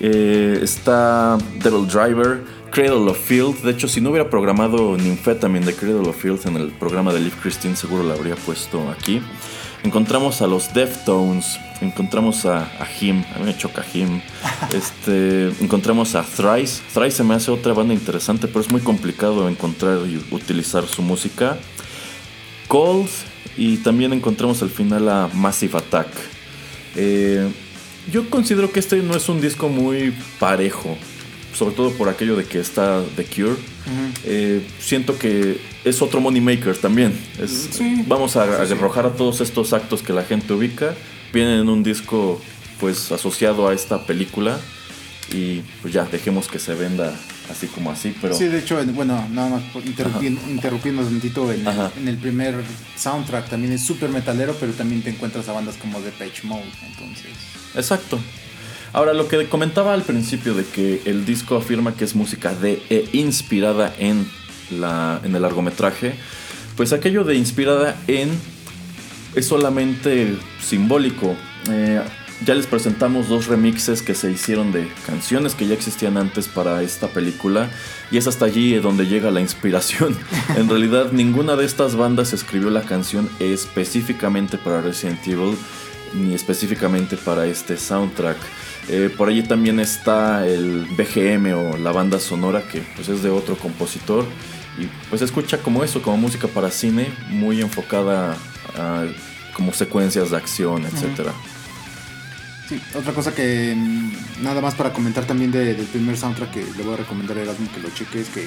Eh, 0.00 0.60
está 0.62 1.38
Devil 1.62 1.86
Driver. 1.86 2.56
Cradle 2.70 3.10
of 3.10 3.18
Field. 3.18 3.62
De 3.62 3.72
hecho, 3.72 3.88
si 3.88 4.00
no 4.00 4.10
hubiera 4.10 4.28
programado 4.28 4.96
Nymphetamine 4.96 5.64
de 5.64 5.74
Cradle 5.74 6.08
of 6.08 6.20
Field 6.20 6.46
en 6.46 6.56
el 6.56 6.68
programa 6.72 7.12
de 7.12 7.20
Live 7.20 7.36
Christine, 7.40 7.74
seguro 7.74 8.02
la 8.02 8.14
habría 8.14 8.36
puesto 8.36 8.90
aquí. 8.90 9.22
Encontramos 9.82 10.42
a 10.42 10.46
los 10.46 10.74
Deftones, 10.74 11.58
encontramos 11.80 12.44
a, 12.44 12.64
a 12.64 12.86
Him, 13.00 13.24
a 13.34 13.38
mí 13.38 13.46
me 13.46 13.56
choca 13.56 13.84
Him. 13.94 14.20
Este, 14.74 15.48
encontramos 15.62 16.14
a 16.14 16.22
Thrice. 16.22 16.82
Thrice 16.92 17.18
se 17.18 17.24
me 17.24 17.34
hace 17.34 17.50
otra 17.50 17.72
banda 17.72 17.94
interesante, 17.94 18.46
pero 18.48 18.60
es 18.60 18.70
muy 18.70 18.80
complicado 18.80 19.48
encontrar 19.48 19.98
y 20.06 20.22
utilizar 20.30 20.86
su 20.86 21.02
música. 21.02 21.56
Cold 22.68 23.08
y 23.56 23.78
también 23.78 24.12
encontramos 24.12 24.60
al 24.62 24.70
final 24.70 25.08
a 25.08 25.30
Massive 25.32 25.78
Attack. 25.78 26.08
Eh, 26.96 27.48
yo 28.12 28.28
considero 28.30 28.72
que 28.72 28.80
este 28.80 28.96
no 28.96 29.16
es 29.16 29.28
un 29.28 29.40
disco 29.40 29.68
muy 29.68 30.14
parejo 30.38 30.96
sobre 31.56 31.74
todo 31.74 31.90
por 31.92 32.08
aquello 32.08 32.36
de 32.36 32.44
que 32.44 32.60
está 32.60 33.02
The 33.16 33.24
Cure. 33.24 33.56
Eh, 34.24 34.66
siento 34.78 35.18
que 35.18 35.58
es 35.84 36.02
otro 36.02 36.20
money 36.20 36.40
maker 36.40 36.76
también. 36.76 37.18
Vamos 38.06 38.36
a, 38.36 38.42
arrojar 38.42 39.06
a 39.06 39.12
todos 39.14 39.40
estos 39.40 39.72
actos 39.72 40.02
que 40.02 40.12
la 40.12 40.22
gente 40.22 40.52
ubica. 40.52 40.94
Vienen 41.32 41.60
en 41.60 41.68
un 41.70 41.82
disco 41.82 42.40
pues 42.78 43.10
asociado 43.10 43.68
a 43.68 43.74
esta 43.74 44.04
película 44.04 44.60
y 45.32 45.60
pues 45.80 45.94
ya 45.94 46.04
dejemos 46.04 46.46
que 46.46 46.58
se 46.58 46.74
venda 46.74 47.18
así 47.50 47.66
como 47.68 47.90
así, 47.90 48.14
pero... 48.20 48.34
Sí, 48.34 48.44
de 48.46 48.58
hecho, 48.58 48.82
bueno, 48.94 49.26
nada 49.30 49.48
más 49.48 49.62
interrumpiendo, 49.84 50.40
interrumpiendo 50.48 51.02
un 51.02 51.08
momentito, 51.08 51.52
en, 51.52 51.66
en, 51.66 52.08
el 52.08 52.16
primer 52.18 52.56
soundtrack 52.96 53.48
también 53.48 53.72
es 53.72 53.82
súper 53.82 54.10
metalero, 54.10 54.54
pero 54.58 54.72
también 54.72 55.02
te 55.02 55.10
encuentras 55.10 55.48
a 55.48 55.52
bandas 55.52 55.76
como 55.76 55.98
The 56.00 56.10
Page 56.12 56.42
Mode, 56.44 56.70
entonces... 56.86 57.30
Exacto. 57.74 58.18
Ahora, 58.92 59.12
lo 59.12 59.28
que 59.28 59.46
comentaba 59.48 59.92
al 59.92 60.02
principio 60.02 60.54
de 60.54 60.64
que 60.64 61.02
el 61.04 61.26
disco 61.26 61.56
afirma 61.56 61.94
que 61.94 62.04
es 62.04 62.14
música 62.14 62.54
de 62.54 62.82
e 62.88 63.08
inspirada 63.12 63.94
en, 63.98 64.26
la, 64.70 65.20
en 65.22 65.36
el 65.36 65.42
largometraje, 65.42 66.14
pues 66.76 66.92
aquello 66.92 67.24
de 67.24 67.34
inspirada 67.34 67.96
en 68.06 68.30
es 69.34 69.46
solamente 69.46 70.36
simbólico. 70.62 71.36
Eh, 71.70 72.00
ya 72.44 72.54
les 72.54 72.66
presentamos 72.66 73.28
dos 73.28 73.46
remixes 73.46 74.02
que 74.02 74.14
se 74.14 74.30
hicieron 74.30 74.72
de 74.72 74.88
canciones 75.06 75.54
que 75.54 75.66
ya 75.66 75.74
existían 75.74 76.18
antes 76.18 76.48
para 76.48 76.82
esta 76.82 77.08
película 77.08 77.70
y 78.10 78.18
es 78.18 78.26
hasta 78.26 78.44
allí 78.44 78.74
donde 78.74 79.06
llega 79.06 79.30
la 79.30 79.40
inspiración. 79.40 80.16
en 80.56 80.68
realidad 80.68 81.12
ninguna 81.12 81.56
de 81.56 81.64
estas 81.64 81.96
bandas 81.96 82.32
escribió 82.32 82.70
la 82.70 82.82
canción 82.82 83.28
específicamente 83.40 84.58
para 84.58 84.82
Resident 84.82 85.26
Evil 85.26 85.56
ni 86.12 86.34
específicamente 86.34 87.16
para 87.16 87.46
este 87.46 87.76
soundtrack. 87.76 88.36
Eh, 88.88 89.10
por 89.16 89.28
allí 89.28 89.42
también 89.42 89.80
está 89.80 90.46
el 90.46 90.86
BGM 90.96 91.54
o 91.54 91.76
la 91.78 91.90
banda 91.90 92.20
sonora 92.20 92.62
que 92.68 92.82
pues 92.94 93.08
es 93.08 93.22
de 93.22 93.30
otro 93.30 93.56
compositor 93.56 94.24
y 94.78 94.86
pues 95.08 95.22
escucha 95.22 95.58
como 95.58 95.82
eso, 95.82 96.02
como 96.02 96.18
música 96.18 96.48
para 96.48 96.70
cine, 96.70 97.08
muy 97.30 97.60
enfocada 97.60 98.36
a 98.76 99.06
como 99.54 99.72
secuencias 99.72 100.30
de 100.30 100.36
acción, 100.36 100.84
etcétera. 100.84 101.32
Sí, 102.68 102.80
otra 102.94 103.12
cosa 103.12 103.34
que 103.34 103.74
mm, 103.76 104.42
nada 104.42 104.60
más 104.60 104.74
para 104.74 104.92
comentar 104.92 105.24
también 105.24 105.52
de- 105.52 105.74
del 105.74 105.86
primer 105.86 106.16
soundtrack 106.16 106.50
que 106.50 106.64
le 106.76 106.82
voy 106.82 106.94
a 106.94 106.96
recomendar 106.96 107.38
a 107.38 107.42
Erasmo 107.42 107.68
que 107.72 107.80
lo 107.80 107.90
cheque 107.90 108.20
es 108.20 108.28
que 108.28 108.46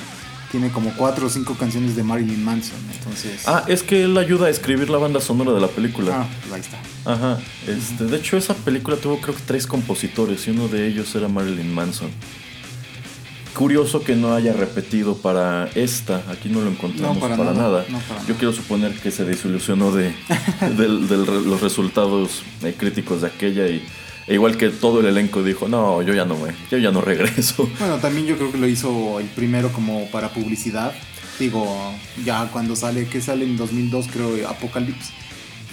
tiene 0.51 0.71
como 0.71 0.91
cuatro 0.95 1.27
o 1.27 1.29
cinco 1.29 1.53
canciones 1.55 1.95
de 1.95 2.03
Marilyn 2.03 2.43
Manson. 2.43 2.77
Entonces. 2.97 3.43
Ah, 3.47 3.63
es 3.67 3.83
que 3.83 4.03
él 4.03 4.17
ayuda 4.17 4.47
a 4.47 4.49
escribir 4.49 4.89
la 4.89 4.97
banda 4.97 5.21
sonora 5.21 5.51
de 5.53 5.61
la 5.61 5.67
película. 5.67 6.21
ah, 6.23 6.27
pues 6.41 6.53
ahí 6.53 6.61
está. 6.61 6.79
Ajá. 7.13 7.39
Este, 7.67 8.05
de 8.05 8.17
hecho, 8.17 8.35
esa 8.35 8.55
película 8.55 8.97
tuvo 8.97 9.21
creo 9.21 9.35
que 9.35 9.43
tres 9.45 9.67
compositores 9.67 10.47
y 10.47 10.51
uno 10.51 10.67
de 10.67 10.87
ellos 10.87 11.13
era 11.15 11.27
Marilyn 11.27 11.71
Manson. 11.73 12.09
Curioso 13.53 14.03
que 14.03 14.15
no 14.15 14.33
haya 14.33 14.53
repetido 14.53 15.17
para 15.17 15.69
esta. 15.75 16.23
Aquí 16.31 16.49
no 16.49 16.61
lo 16.61 16.69
encontramos 16.69 17.15
No, 17.15 17.21
para, 17.21 17.35
para 17.35 17.51
nada. 17.53 17.61
nada, 17.81 17.85
no, 17.89 17.99
para 17.99 18.21
Yo 18.21 18.27
nada. 18.29 18.39
quiero 18.39 18.53
suponer 18.53 18.93
que 18.93 19.11
se 19.11 19.25
desilusionó 19.25 19.91
de, 19.91 20.13
del 20.77 21.07
re- 21.25 21.41
los 21.41 21.59
resultados 21.61 22.43
eh, 22.63 22.73
críticos 22.77 23.21
de 23.21 23.27
aquella 23.27 23.67
y 23.67 23.83
igual 24.29 24.57
que 24.57 24.69
todo 24.69 24.99
el 24.99 25.07
elenco 25.07 25.43
dijo, 25.43 25.67
no, 25.67 26.01
yo 26.01 26.13
ya 26.13 26.25
no 26.25 26.37
me, 26.37 26.53
yo 26.69 26.77
ya 26.77 26.91
no 26.91 27.01
regreso. 27.01 27.69
Bueno, 27.79 27.97
también 27.97 28.27
yo 28.27 28.37
creo 28.37 28.51
que 28.51 28.57
lo 28.57 28.67
hizo 28.67 29.19
el 29.19 29.27
primero 29.27 29.71
como 29.71 30.09
para 30.11 30.29
publicidad. 30.29 30.93
Digo, 31.39 31.93
ya 32.25 32.49
cuando 32.51 32.75
sale, 32.75 33.07
que 33.07 33.21
sale 33.21 33.45
en 33.45 33.55
2002 33.55 34.07
creo 34.11 34.49
Apocalypse, 34.49 35.13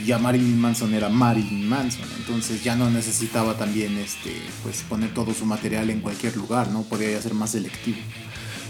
ya 0.04 0.18
Marilyn 0.18 0.61
Manson 0.61 0.94
era 0.94 1.09
Marilyn 1.09 1.68
Manson, 1.68 2.07
entonces 2.18 2.62
ya 2.62 2.76
no 2.76 2.90
necesitaba 2.90 3.57
también 3.57 3.96
este 3.98 4.32
pues 4.62 4.82
poner 4.88 5.12
todo 5.12 5.34
su 5.34 5.44
material 5.44 5.90
en 5.90 6.00
cualquier 6.00 6.36
lugar, 6.36 6.70
¿no? 6.70 6.82
Podía 6.82 7.20
ser 7.20 7.34
más 7.34 7.50
selectivo. 7.50 7.98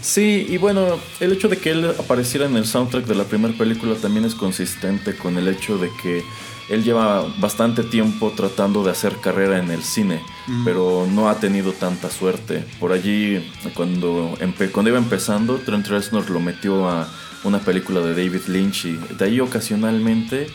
Sí, 0.01 0.45
y 0.47 0.57
bueno, 0.57 0.99
el 1.19 1.33
hecho 1.33 1.49
de 1.49 1.57
que 1.57 1.71
él 1.71 1.93
apareciera 1.99 2.45
en 2.45 2.55
el 2.55 2.65
soundtrack 2.65 3.05
de 3.05 3.15
la 3.15 3.25
primera 3.25 3.53
película 3.57 3.95
también 3.95 4.25
es 4.25 4.35
consistente 4.35 5.15
con 5.15 5.37
el 5.37 5.47
hecho 5.47 5.77
de 5.77 5.89
que 6.01 6.23
él 6.69 6.83
lleva 6.83 7.25
bastante 7.39 7.83
tiempo 7.83 8.33
tratando 8.35 8.83
de 8.83 8.91
hacer 8.91 9.17
carrera 9.17 9.57
en 9.59 9.71
el 9.71 9.83
cine, 9.83 10.21
pero 10.65 11.07
no 11.09 11.29
ha 11.29 11.39
tenido 11.39 11.71
tanta 11.71 12.09
suerte. 12.09 12.65
Por 12.79 12.91
allí, 12.91 13.51
cuando, 13.73 14.37
cuando 14.73 14.89
iba 14.89 14.99
empezando, 14.99 15.57
Trent 15.57 15.87
Reznor 15.87 16.29
lo 16.29 16.39
metió 16.39 16.89
a 16.89 17.07
una 17.43 17.59
película 17.59 18.01
de 18.01 18.09
David 18.11 18.47
Lynch 18.47 18.85
y 18.85 18.99
de 19.17 19.25
ahí 19.25 19.39
ocasionalmente 19.39 20.47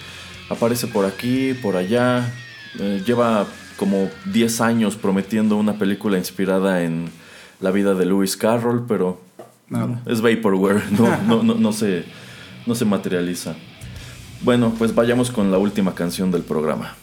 aparece 0.51 0.87
por 0.87 1.07
aquí, 1.07 1.55
por 1.55 1.77
allá. 1.77 2.33
Eh, 2.79 3.03
lleva 3.07 3.47
como 3.77 4.11
10 4.27 4.61
años 4.61 4.97
prometiendo 4.97 5.57
una 5.57 5.79
película 5.79 6.19
inspirada 6.19 6.83
en 6.83 7.11
la 7.61 7.71
vida 7.71 7.95
de 7.95 8.07
Lewis 8.07 8.37
Carroll, 8.37 8.85
pero 8.87 9.21
es 10.07 10.21
vaporware, 10.21 10.83
no, 10.99 11.17
no, 11.23 11.43
no, 11.43 11.55
no 11.55 11.73
se, 11.73 12.05
no 12.67 12.75
se 12.75 12.85
materializa. 12.85 13.55
Bueno, 14.43 14.75
pues 14.77 14.93
vayamos 14.93 15.31
con 15.31 15.53
la 15.53 15.59
última 15.59 15.95
canción 15.95 16.33
del 16.33 16.43
programa. 16.43 16.97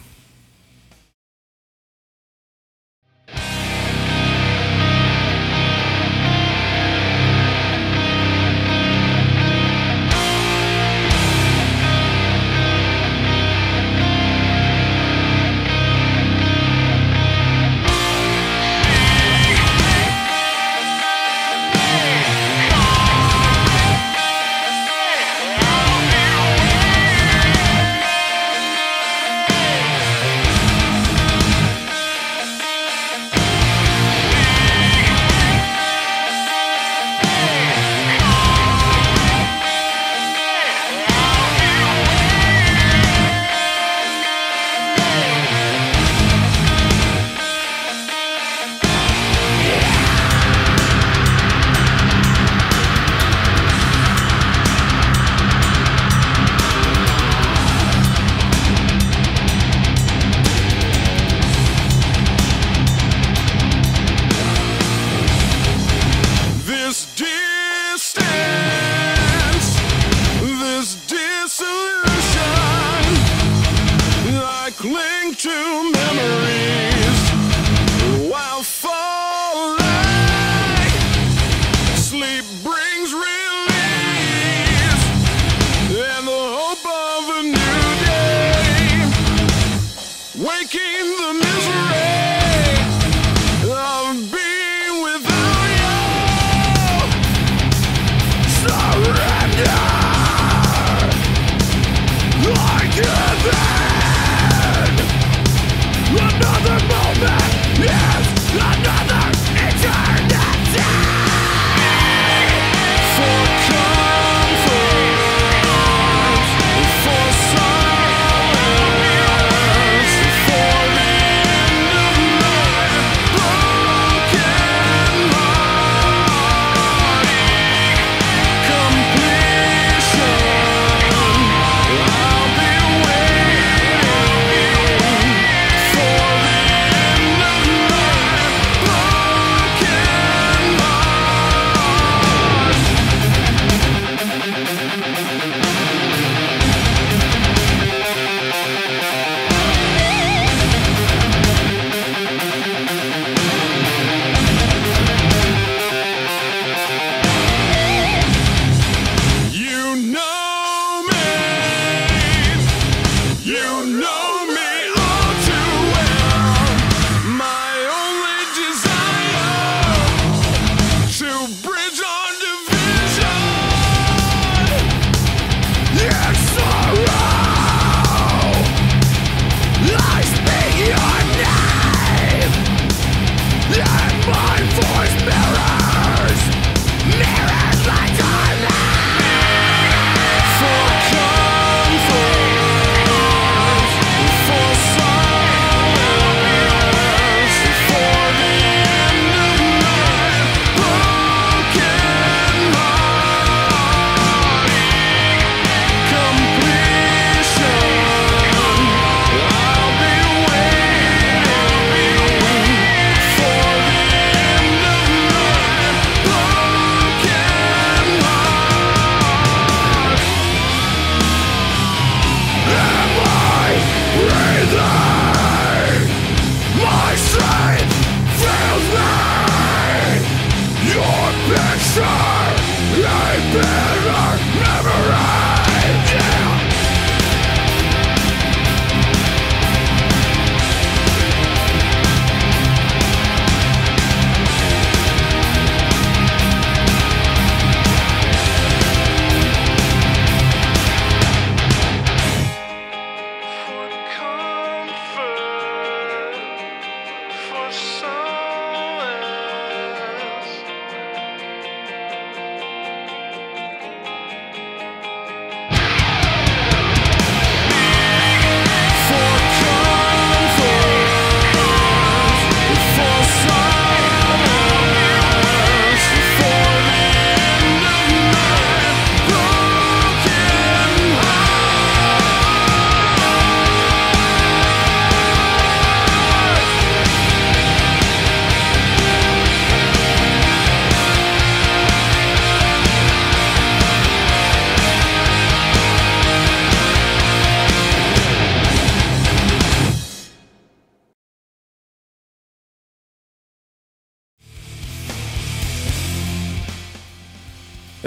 to 75.50 75.90
me. 75.90 75.99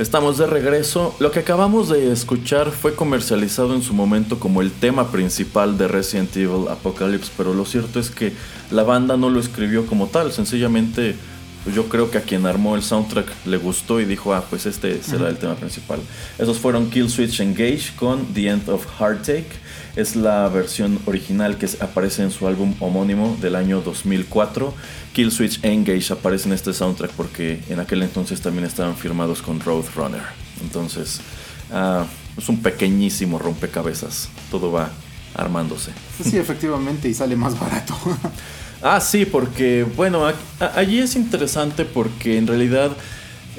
Estamos 0.03 0.37
de 0.37 0.47
regreso. 0.47 1.15
Lo 1.21 1.31
que 1.31 1.39
acabamos 1.39 1.87
de 1.87 2.11
escuchar 2.11 2.71
fue 2.71 2.93
comercializado 2.93 3.73
en 3.73 3.81
su 3.81 3.93
momento 3.93 4.37
como 4.37 4.61
el 4.61 4.69
tema 4.69 5.13
principal 5.13 5.77
de 5.77 5.87
Resident 5.87 6.35
Evil 6.35 6.67
Apocalypse, 6.69 7.31
pero 7.37 7.53
lo 7.53 7.63
cierto 7.63 8.01
es 8.01 8.11
que 8.11 8.33
la 8.69 8.83
banda 8.83 9.15
no 9.15 9.29
lo 9.29 9.39
escribió 9.39 9.85
como 9.85 10.07
tal, 10.07 10.33
sencillamente 10.33 11.15
pues 11.63 11.73
yo 11.73 11.87
creo 11.87 12.11
que 12.11 12.17
a 12.17 12.21
quien 12.21 12.45
armó 12.45 12.75
el 12.75 12.83
soundtrack 12.83 13.45
le 13.45 13.55
gustó 13.55 14.01
y 14.01 14.05
dijo, 14.05 14.33
ah, 14.33 14.43
pues 14.49 14.65
este 14.65 15.01
será 15.01 15.29
el 15.29 15.37
tema 15.37 15.55
principal. 15.55 16.01
Esos 16.37 16.57
fueron 16.59 16.89
Kill 16.89 17.09
Switch 17.09 17.39
Engage 17.39 17.93
con 17.95 18.25
The 18.33 18.49
End 18.49 18.67
of 18.67 18.85
Heartache. 18.99 19.47
Es 19.95 20.15
la 20.15 20.47
versión 20.49 20.99
original 21.05 21.57
que 21.57 21.69
aparece 21.79 22.23
en 22.23 22.31
su 22.31 22.47
álbum 22.47 22.73
homónimo 22.79 23.37
del 23.39 23.55
año 23.55 23.81
2004. 23.81 24.73
Kill 25.13 25.31
Switch 25.31 25.63
Engage 25.63 26.11
aparece 26.11 26.47
en 26.47 26.53
este 26.53 26.73
soundtrack 26.73 27.11
porque 27.11 27.61
en 27.69 27.79
aquel 27.79 28.01
entonces 28.01 28.41
también 28.41 28.65
estaban 28.65 28.95
firmados 28.95 29.41
con 29.43 29.59
Roadrunner. 29.59 30.23
Entonces, 30.61 31.21
ah, 31.71 32.05
es 32.35 32.49
un 32.49 32.61
pequeñísimo 32.63 33.37
rompecabezas. 33.37 34.29
Todo 34.49 34.71
va 34.71 34.89
armándose. 35.35 35.91
Sí, 36.23 36.37
efectivamente, 36.37 37.07
y 37.07 37.13
sale 37.13 37.35
más 37.35 37.59
barato. 37.59 37.95
Ah, 38.85 38.99
sí, 38.99 39.23
porque, 39.23 39.87
bueno, 39.95 40.29
allí 40.75 40.99
es 40.99 41.15
interesante 41.15 41.85
porque 41.85 42.37
en 42.37 42.47
realidad 42.47 42.91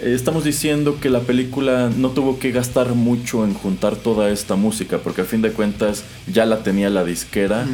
estamos 0.03 0.45
diciendo 0.45 0.99
que 1.01 1.11
la 1.11 1.21
película 1.21 1.91
no 1.97 2.11
tuvo 2.11 2.39
que 2.39 2.51
gastar 2.51 2.95
mucho 2.95 3.45
en 3.45 3.55
juntar 3.55 3.97
toda 3.97 4.31
esta 4.31 4.57
música, 4.57 4.99
porque 4.99 5.23
a 5.23 5.25
fin 5.25 5.43
de 5.43 5.53
cuentas 5.53 6.05
ya 6.27 6.47
la 6.47 6.63
tenía 6.63 6.91
la 6.91 7.05
disquera. 7.05 7.67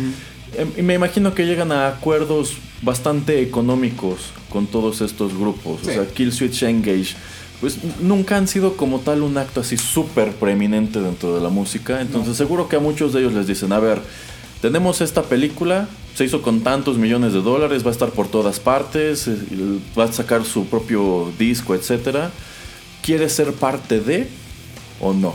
Em, 0.56 0.68
Y 0.76 0.82
me 0.82 0.94
imagino 0.94 1.34
que 1.34 1.46
llegan 1.46 1.72
a 1.72 1.88
acuerdos 1.88 2.56
bastante 2.82 3.40
económicos 3.42 4.32
con 4.48 4.66
todos 4.66 5.00
estos 5.00 5.36
grupos. 5.36 5.80
Sí. 5.82 5.90
O 5.90 5.92
sea, 5.92 6.06
Kill 6.06 6.32
Switch 6.32 6.62
Engage. 6.62 7.14
Pues 7.60 7.78
nunca 8.00 8.36
han 8.38 8.48
sido 8.48 8.76
como 8.76 9.00
tal 9.00 9.22
un 9.22 9.36
acto 9.36 9.60
así 9.60 9.76
súper 9.76 10.32
preeminente 10.32 11.00
dentro 11.00 11.34
de 11.34 11.42
la 11.42 11.50
música. 11.50 12.00
Entonces 12.00 12.36
seguro 12.36 12.68
que 12.68 12.76
a 12.76 12.80
muchos 12.80 13.12
de 13.12 13.20
ellos 13.20 13.34
les 13.34 13.46
dicen, 13.46 13.72
a 13.72 13.78
ver, 13.78 14.00
tenemos 14.62 15.02
esta 15.02 15.22
película, 15.22 15.86
se 16.14 16.24
hizo 16.24 16.42
con 16.42 16.60
tantos 16.60 16.98
millones 16.98 17.32
de 17.32 17.40
dólares, 17.40 17.84
va 17.84 17.88
a 17.88 17.92
estar 17.92 18.10
por 18.10 18.28
todas 18.28 18.60
partes, 18.60 19.28
eh, 19.28 19.36
va 19.98 20.04
a 20.04 20.12
sacar 20.12 20.44
su 20.44 20.66
propio 20.66 21.32
disco, 21.38 21.74
etcétera. 21.74 22.30
¿Quieres 23.02 23.32
ser 23.32 23.52
parte 23.52 24.00
de 24.00 24.28
o 25.00 25.12
no? 25.12 25.34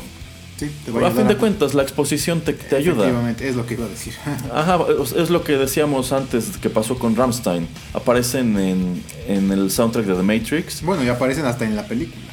Sí, 0.58 0.72
te 0.86 1.06
a 1.06 1.12
fin 1.12 1.28
de 1.28 1.36
cuentas, 1.36 1.74
la 1.74 1.84
exposición 1.84 2.40
te, 2.40 2.54
te 2.54 2.78
ayuda. 2.78 3.04
Efectivamente, 3.04 3.50
es 3.50 3.56
lo 3.58 3.66
que 3.66 3.74
iba 3.74 3.86
a 3.86 3.90
decir. 3.90 4.14
Ajá, 4.54 4.80
es 5.18 5.30
lo 5.30 5.44
que 5.44 5.58
decíamos 5.58 6.14
antes 6.14 6.58
que 6.62 6.70
pasó 6.70 6.98
con 6.98 7.16
Ramstein. 7.16 7.68
Aparecen 7.94 8.58
en, 8.58 9.04
en 9.28 9.52
el 9.52 9.70
soundtrack 9.70 10.06
de 10.06 10.16
The 10.16 10.22
Matrix. 10.24 10.82
bueno, 10.82 11.04
y 11.04 11.10
aparecen 11.10 11.46
hasta 11.46 11.66
en 11.66 11.76
la 11.76 11.86
película. 11.86 12.24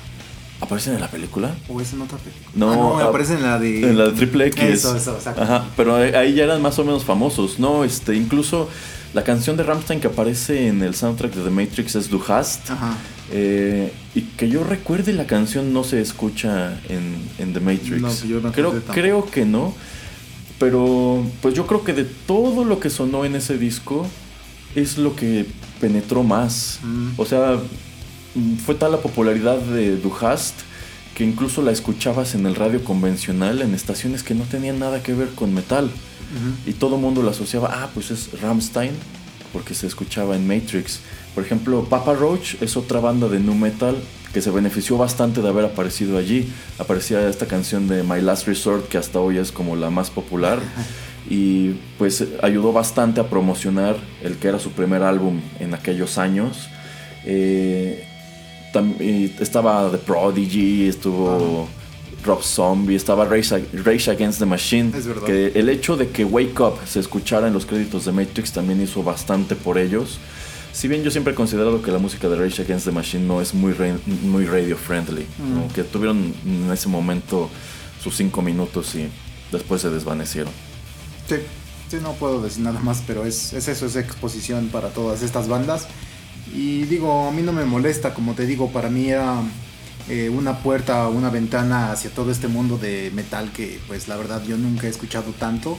¿Aparecen 0.63 0.95
en 0.95 1.01
la 1.01 1.09
película? 1.09 1.55
¿O 1.69 1.81
es 1.81 1.93
en 1.93 2.01
otra 2.03 2.17
película? 2.19 2.49
No, 2.55 2.99
Ah, 2.99 3.03
ah, 3.05 3.09
aparecen 3.09 3.37
en 3.39 3.43
la 3.43 3.59
de. 3.59 3.83
En 3.91 3.99
la 3.99 4.05
de 4.07 4.13
Triple 4.13 4.47
X. 4.47 4.63
Eso, 4.63 4.97
eso, 4.97 5.15
exacto. 5.17 5.43
Ajá, 5.43 5.67
pero 5.77 5.97
ahí- 5.97 6.35
ya 6.35 6.45
eran 6.45 6.63
más 6.63 6.79
o 6.79 6.85
menos 6.85 7.05
famosos, 7.05 7.59
¿no? 7.59 7.83
Este, 7.85 8.15
incluso 8.15 8.69
la 9.13 9.25
canción 9.25 9.57
de 9.57 9.65
Ramstein 9.65 10.01
que 10.01 10.07
aparece 10.07 10.69
en 10.69 10.83
el 10.83 10.95
soundtrack 10.95 11.35
de 11.35 11.43
The 11.45 11.51
Matrix 11.51 11.97
es 11.97 12.09
Du 12.09 12.23
Hast. 12.27 12.71
Ajá. 12.71 12.97
Eh, 13.33 13.93
y 14.15 14.21
que 14.23 14.49
yo 14.49 14.63
recuerde 14.63 15.13
la 15.13 15.27
canción 15.27 15.73
no 15.73 15.85
se 15.85 16.01
escucha 16.01 16.79
en, 16.89 17.17
en 17.39 17.53
The 17.53 17.61
Matrix. 17.61 18.01
No, 18.01 18.15
yo 18.29 18.41
no 18.41 18.53
creo, 18.53 18.73
creo 18.93 19.27
que 19.31 19.45
no. 19.45 19.75
Pero 20.59 21.25
pues 21.41 21.55
yo 21.55 21.67
creo 21.67 21.83
que 21.83 21.93
de 21.93 22.05
todo 22.05 22.65
lo 22.65 22.79
que 22.79 22.89
sonó 22.89 23.25
en 23.25 23.35
ese 23.35 23.59
disco 23.59 24.07
es 24.77 24.97
lo 24.97 25.17
que 25.17 25.45
penetró 25.81 26.23
más. 26.23 26.79
Mm. 26.85 27.09
O 27.17 27.25
sea, 27.27 27.57
fue 28.65 28.75
tal 28.75 28.93
la 28.93 28.99
popularidad 28.99 29.59
de 29.59 29.97
Du 29.97 30.13
Hast 30.21 30.61
que 31.15 31.25
incluso 31.25 31.63
la 31.63 31.73
escuchabas 31.73 32.35
en 32.35 32.47
el 32.47 32.55
radio 32.55 32.83
convencional 32.83 33.61
en 33.61 33.75
estaciones 33.75 34.23
que 34.23 34.35
no 34.35 34.45
tenían 34.45 34.79
nada 34.79 35.03
que 35.03 35.13
ver 35.13 35.29
con 35.29 35.53
metal. 35.53 35.91
Y 36.67 36.73
todo 36.73 36.97
el 36.97 37.03
mundo 37.03 37.21
lo 37.23 37.29
asociaba, 37.29 37.69
ah, 37.71 37.91
pues 37.93 38.11
es 38.11 38.41
Ramstein, 38.41 38.93
porque 39.53 39.75
se 39.75 39.87
escuchaba 39.87 40.35
en 40.35 40.47
Matrix. 40.47 41.01
Por 41.35 41.45
ejemplo, 41.45 41.85
Papa 41.85 42.15
Roach 42.15 42.55
es 42.63 42.75
otra 42.75 43.01
banda 43.01 43.29
de 43.29 43.39
nu 43.39 43.55
metal 43.55 43.97
que 44.33 44.41
se 44.41 44.51
benefició 44.51 44.97
bastante 44.97 45.43
de 45.43 45.49
haber 45.49 45.67
aparecido 45.67 46.17
allí. 46.17 46.51
Aparecía 46.79 47.29
esta 47.29 47.45
canción 47.45 47.87
de 47.87 48.03
My 48.03 48.23
Last 48.23 48.47
Resort, 48.47 48.89
que 48.89 48.97
hasta 48.97 49.21
hoy 49.21 49.37
es 49.37 49.53
como 49.53 49.77
la 49.77 49.91
más 49.91 50.11
popular. 50.11 50.61
Y 51.31 51.75
pues 51.99 52.25
ayudó 52.43 52.73
bastante 52.73 53.21
a 53.21 53.29
promocionar 53.29 53.95
el 54.25 54.39
que 54.39 54.49
era 54.49 54.59
su 54.59 54.73
primer 54.73 55.05
álbum 55.05 55.41
en 55.61 55.73
aquellos 55.73 56.19
años. 56.19 56.69
Eh, 57.25 58.12
estaba 59.41 59.91
The 59.91 59.99
Prodigy, 59.99 60.89
estuvo 60.89 61.69
Rob 62.25 62.43
Zombie, 62.43 62.95
estaba 62.97 63.25
Rage, 63.25 63.55
Ag- 63.57 63.85
Rage 63.85 64.11
Against 64.11 64.39
the 64.39 64.47
Machine. 64.47 64.93
Es 64.97 65.07
verdad. 65.07 65.25
Que 65.27 65.49
el 65.55 65.69
hecho 65.69 65.97
de 65.97 66.09
que 66.09 66.25
Wake 66.25 66.59
Up 66.61 66.75
se 66.87 67.01
escuchara 67.01 67.49
en 67.49 67.53
los 67.55 67.67
créditos 67.67 68.05
de 68.05 68.13
Matrix 68.13 68.53
también 68.53 68.81
hizo 68.81 69.03
bastante 69.03 69.55
por 69.57 69.79
ellos. 69.79 70.19
Si 70.73 70.89
bien 70.89 71.03
yo 71.03 71.11
siempre 71.11 71.33
he 71.35 71.37
considerado 71.37 71.83
que 71.83 71.91
la 71.91 71.99
música 71.99 72.29
de 72.29 72.37
Rage 72.37 72.63
Against 72.63 72.87
the 72.87 72.93
Machine 72.93 73.27
no 73.27 73.43
es 73.43 73.53
muy, 73.53 73.75
muy 74.23 74.47
radio 74.47 74.77
friendly, 74.77 75.27
¿no? 75.39 75.71
que 75.75 75.83
tuvieron 75.85 76.33
en 76.47 76.71
ese 76.73 76.89
momento 76.89 77.51
sus 78.03 78.17
cinco 78.17 78.41
minutos 78.41 78.95
y 78.95 79.09
después 79.53 79.83
se 79.83 79.91
desvanecieron. 79.91 80.51
Sí, 81.29 81.37
sí, 81.91 81.99
no 82.03 82.13
puedo 82.15 82.41
decir 82.41 82.63
nada 82.63 82.81
más, 82.81 83.03
pero 83.07 83.27
es, 83.27 83.53
es 83.53 83.69
eso, 83.69 83.85
es 83.85 83.97
exposición 83.97 84.69
para 84.73 84.89
todas 84.89 85.23
estas 85.23 85.47
bandas. 85.47 85.89
Y 86.55 86.85
digo, 86.85 87.29
a 87.29 87.33
mí 87.33 87.43
no 87.43 87.53
me 87.53 87.65
molesta, 87.65 88.13
como 88.13 88.35
te 88.35 88.47
digo, 88.47 88.71
para 88.71 88.91
mí 88.91 89.09
era 89.09 89.41
eh, 90.09 90.29
una 90.29 90.59
puerta, 90.59 91.09
una 91.09 91.31
ventana 91.31 91.93
hacia 91.93 92.11
todo 92.11 92.31
este 92.31 92.49
mundo 92.49 92.77
de 92.77 93.11
metal 93.15 93.53
que 93.53 93.81
pues 93.87 94.09
la 94.09 94.17
verdad 94.17 94.43
yo 94.45 94.59
nunca 94.59 94.87
he 94.87 94.91
escuchado 94.91 95.33
tanto. 95.33 95.79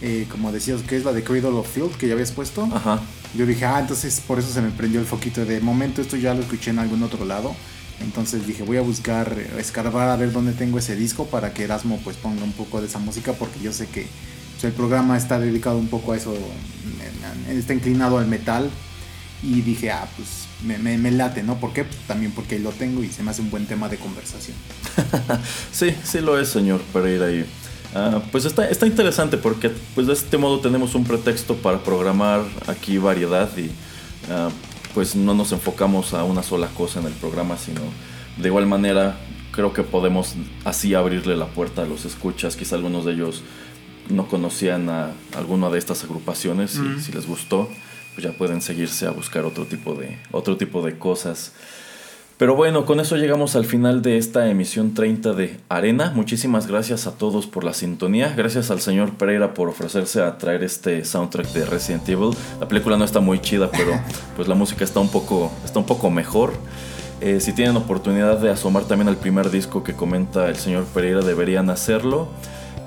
Eh, 0.00 0.26
como 0.28 0.50
decías, 0.50 0.82
que 0.82 0.96
es 0.96 1.04
la 1.04 1.12
de 1.12 1.22
Cradle 1.22 1.50
of 1.50 1.72
Field 1.72 1.96
que 1.96 2.08
ya 2.08 2.14
habías 2.14 2.32
puesto. 2.32 2.68
Ajá. 2.72 3.00
Yo 3.34 3.46
dije, 3.46 3.64
ah, 3.64 3.80
entonces 3.80 4.20
por 4.26 4.38
eso 4.38 4.52
se 4.52 4.60
me 4.60 4.70
prendió 4.70 5.00
el 5.00 5.06
foquito 5.06 5.44
de 5.44 5.60
momento, 5.60 6.02
esto 6.02 6.16
ya 6.16 6.34
lo 6.34 6.42
escuché 6.42 6.70
en 6.70 6.80
algún 6.80 7.02
otro 7.02 7.24
lado. 7.24 7.54
Entonces 8.00 8.46
dije, 8.46 8.62
voy 8.64 8.78
a 8.78 8.82
buscar, 8.82 9.36
escarbar 9.58 10.08
a 10.08 10.16
ver 10.16 10.32
dónde 10.32 10.52
tengo 10.52 10.78
ese 10.78 10.96
disco 10.96 11.26
para 11.26 11.54
que 11.54 11.64
Erasmo 11.64 12.00
pues 12.02 12.16
ponga 12.16 12.42
un 12.42 12.52
poco 12.52 12.80
de 12.80 12.88
esa 12.88 12.98
música 12.98 13.32
porque 13.32 13.60
yo 13.60 13.72
sé 13.72 13.86
que 13.86 14.06
pues, 14.52 14.64
el 14.64 14.72
programa 14.72 15.16
está 15.16 15.38
dedicado 15.38 15.78
un 15.78 15.88
poco 15.88 16.12
a 16.12 16.16
eso, 16.16 16.34
está 17.48 17.72
inclinado 17.72 18.18
al 18.18 18.26
metal. 18.26 18.70
Y 19.42 19.60
dije, 19.62 19.90
ah, 19.90 20.08
pues 20.16 20.46
me, 20.64 20.78
me- 20.78 20.98
me 20.98 21.10
late, 21.10 21.42
¿no? 21.42 21.56
¿Por 21.58 21.72
qué? 21.72 21.82
Pues, 21.84 21.98
también 22.06 22.30
porque 22.32 22.58
lo 22.60 22.70
tengo 22.70 23.02
y 23.02 23.08
se 23.08 23.22
me 23.24 23.30
hace 23.32 23.42
un 23.42 23.50
buen 23.50 23.66
tema 23.66 23.88
de 23.88 23.96
conversación. 23.98 24.56
Sí, 25.72 25.94
sí 26.04 26.20
lo 26.20 26.38
es, 26.38 26.48
señor 26.48 26.80
Pereira. 26.92 27.30
Y, 27.32 27.44
ah, 27.94 28.22
pues 28.30 28.44
está, 28.44 28.68
está 28.68 28.86
interesante 28.86 29.36
porque 29.38 29.70
pues 29.94 30.06
de 30.06 30.12
este 30.12 30.38
modo 30.38 30.60
tenemos 30.60 30.94
un 30.94 31.04
pretexto 31.04 31.56
para 31.56 31.82
programar 31.82 32.42
aquí 32.66 32.98
variedad 32.98 33.50
y 33.56 33.70
ah, 34.30 34.50
pues 34.94 35.16
no 35.16 35.34
nos 35.34 35.52
enfocamos 35.52 36.14
a 36.14 36.22
una 36.24 36.42
sola 36.42 36.68
cosa 36.68 37.00
en 37.00 37.06
el 37.06 37.12
programa, 37.14 37.56
sino 37.58 37.80
de 38.36 38.48
igual 38.48 38.66
manera 38.66 39.16
creo 39.50 39.72
que 39.72 39.82
podemos 39.82 40.34
así 40.64 40.94
abrirle 40.94 41.36
la 41.36 41.46
puerta 41.46 41.82
a 41.82 41.86
los 41.86 42.04
escuchas. 42.04 42.56
Quizá 42.56 42.76
algunos 42.76 43.04
de 43.04 43.12
ellos 43.12 43.42
no 44.08 44.26
conocían 44.28 44.88
a 44.88 45.10
alguna 45.36 45.68
de 45.70 45.78
estas 45.78 46.04
agrupaciones 46.04 46.76
y 46.76 47.00
si 47.00 47.12
les 47.12 47.26
gustó, 47.26 47.70
pues 48.14 48.24
ya 48.24 48.32
pueden 48.32 48.60
seguirse 48.60 49.06
a 49.06 49.10
buscar 49.10 49.44
otro 49.44 49.66
tipo 49.66 49.94
de, 49.94 50.18
otro 50.30 50.56
tipo 50.56 50.82
de 50.82 50.98
cosas. 50.98 51.52
Pero 52.42 52.56
bueno, 52.56 52.84
con 52.86 52.98
eso 52.98 53.16
llegamos 53.16 53.54
al 53.54 53.64
final 53.64 54.02
de 54.02 54.18
esta 54.18 54.48
emisión 54.48 54.94
30 54.94 55.32
de 55.34 55.60
Arena. 55.68 56.12
Muchísimas 56.12 56.66
gracias 56.66 57.06
a 57.06 57.12
todos 57.12 57.46
por 57.46 57.62
la 57.62 57.72
sintonía. 57.72 58.34
Gracias 58.36 58.70
al 58.72 58.80
señor 58.80 59.12
Pereira 59.12 59.54
por 59.54 59.68
ofrecerse 59.68 60.20
a 60.20 60.38
traer 60.38 60.64
este 60.64 61.04
soundtrack 61.04 61.46
de 61.52 61.66
Resident 61.66 62.08
Evil. 62.08 62.30
La 62.58 62.66
película 62.66 62.96
no 62.96 63.04
está 63.04 63.20
muy 63.20 63.40
chida, 63.40 63.70
pero 63.70 63.92
pues 64.36 64.48
la 64.48 64.56
música 64.56 64.82
está 64.82 64.98
un 64.98 65.08
poco, 65.08 65.52
está 65.64 65.78
un 65.78 65.86
poco 65.86 66.10
mejor. 66.10 66.52
Eh, 67.20 67.38
si 67.38 67.52
tienen 67.52 67.76
oportunidad 67.76 68.38
de 68.38 68.50
asomar 68.50 68.86
también 68.86 69.06
al 69.06 69.18
primer 69.18 69.52
disco 69.52 69.84
que 69.84 69.94
comenta 69.94 70.48
el 70.48 70.56
señor 70.56 70.84
Pereira, 70.86 71.20
deberían 71.20 71.70
hacerlo. 71.70 72.26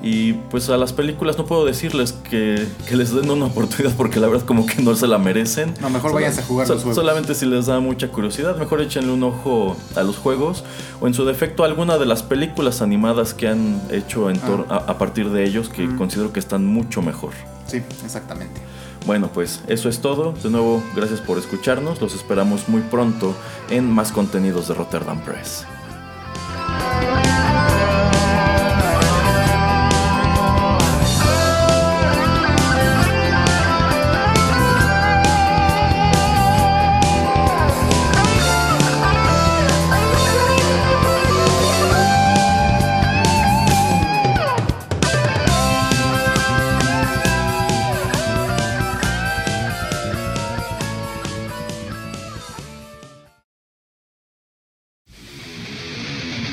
Y 0.04 0.34
pues 0.34 0.70
a 0.70 0.78
las 0.78 0.93
películas 0.93 1.36
no 1.38 1.46
puedo 1.46 1.66
decirles 1.66 2.12
que, 2.12 2.68
que 2.88 2.96
les 2.96 3.12
den 3.14 3.30
una 3.32 3.46
oportunidad 3.46 3.91
porque 3.96 4.20
la 4.20 4.28
verdad 4.28 4.46
como 4.46 4.66
que 4.68 4.82
no 4.82 4.96
se 4.96 5.08
la 5.08 5.18
merecen. 5.18 5.74
No, 5.82 5.89
mejor 5.89 6.12
Sola- 6.12 6.22
váyanse 6.22 6.41
a 6.41 6.43
jugar 6.46 6.68
so- 6.68 6.74
los 6.76 6.84
juegos. 6.84 6.96
Solamente 6.96 7.34
si 7.34 7.46
les 7.48 7.66
da 7.66 7.80
mucha 7.80 8.10
curiosidad, 8.10 8.56
mejor 8.58 8.82
échenle 8.82 9.12
un 9.12 9.24
ojo 9.24 9.76
a 9.96 10.04
los 10.04 10.18
juegos 10.18 10.64
o 11.02 11.08
en 11.08 11.16
su 11.16 11.26
defecto 11.26 11.64
a 11.64 11.66
alguna 11.66 11.98
de 11.98 12.06
las 12.06 12.22
películas 12.22 12.84
animadas 12.84 13.34
que 13.34 13.48
han 13.48 13.82
hecho 13.89 14.30
en 14.30 14.39
tor- 14.41 14.66
a, 14.70 14.76
a 14.76 14.98
partir 15.00 15.32
de 15.32 15.43
ellos 15.43 15.70
que 15.70 15.88
considero 15.96 16.32
que 16.32 16.39
están 16.39 16.66
mucho 16.68 17.02
mejor. 17.02 17.32
Sí, 17.66 17.82
exactamente. 18.04 18.62
Bueno, 19.08 19.30
pues 19.34 19.62
eso 19.68 19.89
es 19.89 20.00
todo. 20.02 20.34
De 20.34 20.50
nuevo, 20.52 20.84
gracias 20.96 21.20
por 21.22 21.38
escucharnos. 21.39 22.00
Los 22.02 22.14
esperamos 22.16 22.68
muy 22.70 22.82
pronto 22.82 23.36
en 23.72 23.89
más 23.91 24.12
contenidos 24.12 24.68
de 24.68 24.74
Rotterdam 24.76 25.20
Press. 25.22 25.66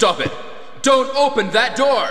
Stop 0.00 0.20
it! 0.20 0.32
Don't 0.80 1.14
open 1.14 1.50
that 1.50 1.76
door! 1.76 2.08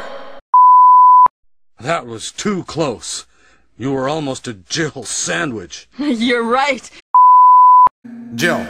That 1.79 2.05
was 2.05 2.31
too 2.31 2.63
close. 2.65 3.25
You 3.79 3.93
were 3.93 4.07
almost 4.07 4.47
a 4.47 4.53
Jill 4.53 5.05
sandwich. 5.05 5.87
You're 5.97 6.43
right. 6.43 6.87
Jill, 8.35 8.63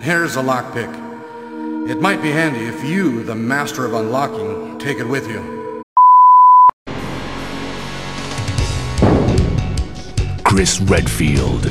here's 0.00 0.36
a 0.36 0.42
lockpick. 0.42 1.90
It 1.90 2.00
might 2.00 2.22
be 2.22 2.30
handy 2.30 2.64
if 2.64 2.82
you, 2.82 3.22
the 3.22 3.34
master 3.34 3.84
of 3.84 3.92
unlocking, 3.92 4.78
take 4.78 4.96
it 4.96 5.08
with 5.08 5.28
you. 5.28 5.82
Chris 10.42 10.80
Redfield. 10.80 11.70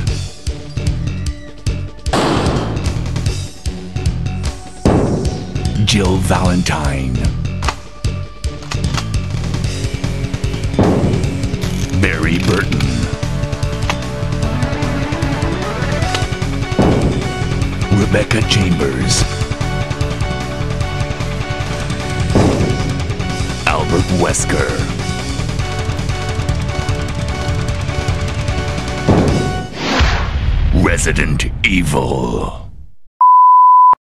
Jill 5.94 6.16
Valentine. 6.16 7.14
Barry 12.00 12.38
Burton. 12.38 12.80
Rebecca 17.96 18.42
Chambers. 18.48 19.22
Albert 23.68 24.02
Wesker. 24.18 24.72
Resident 30.84 31.44
Evil. 31.64 32.63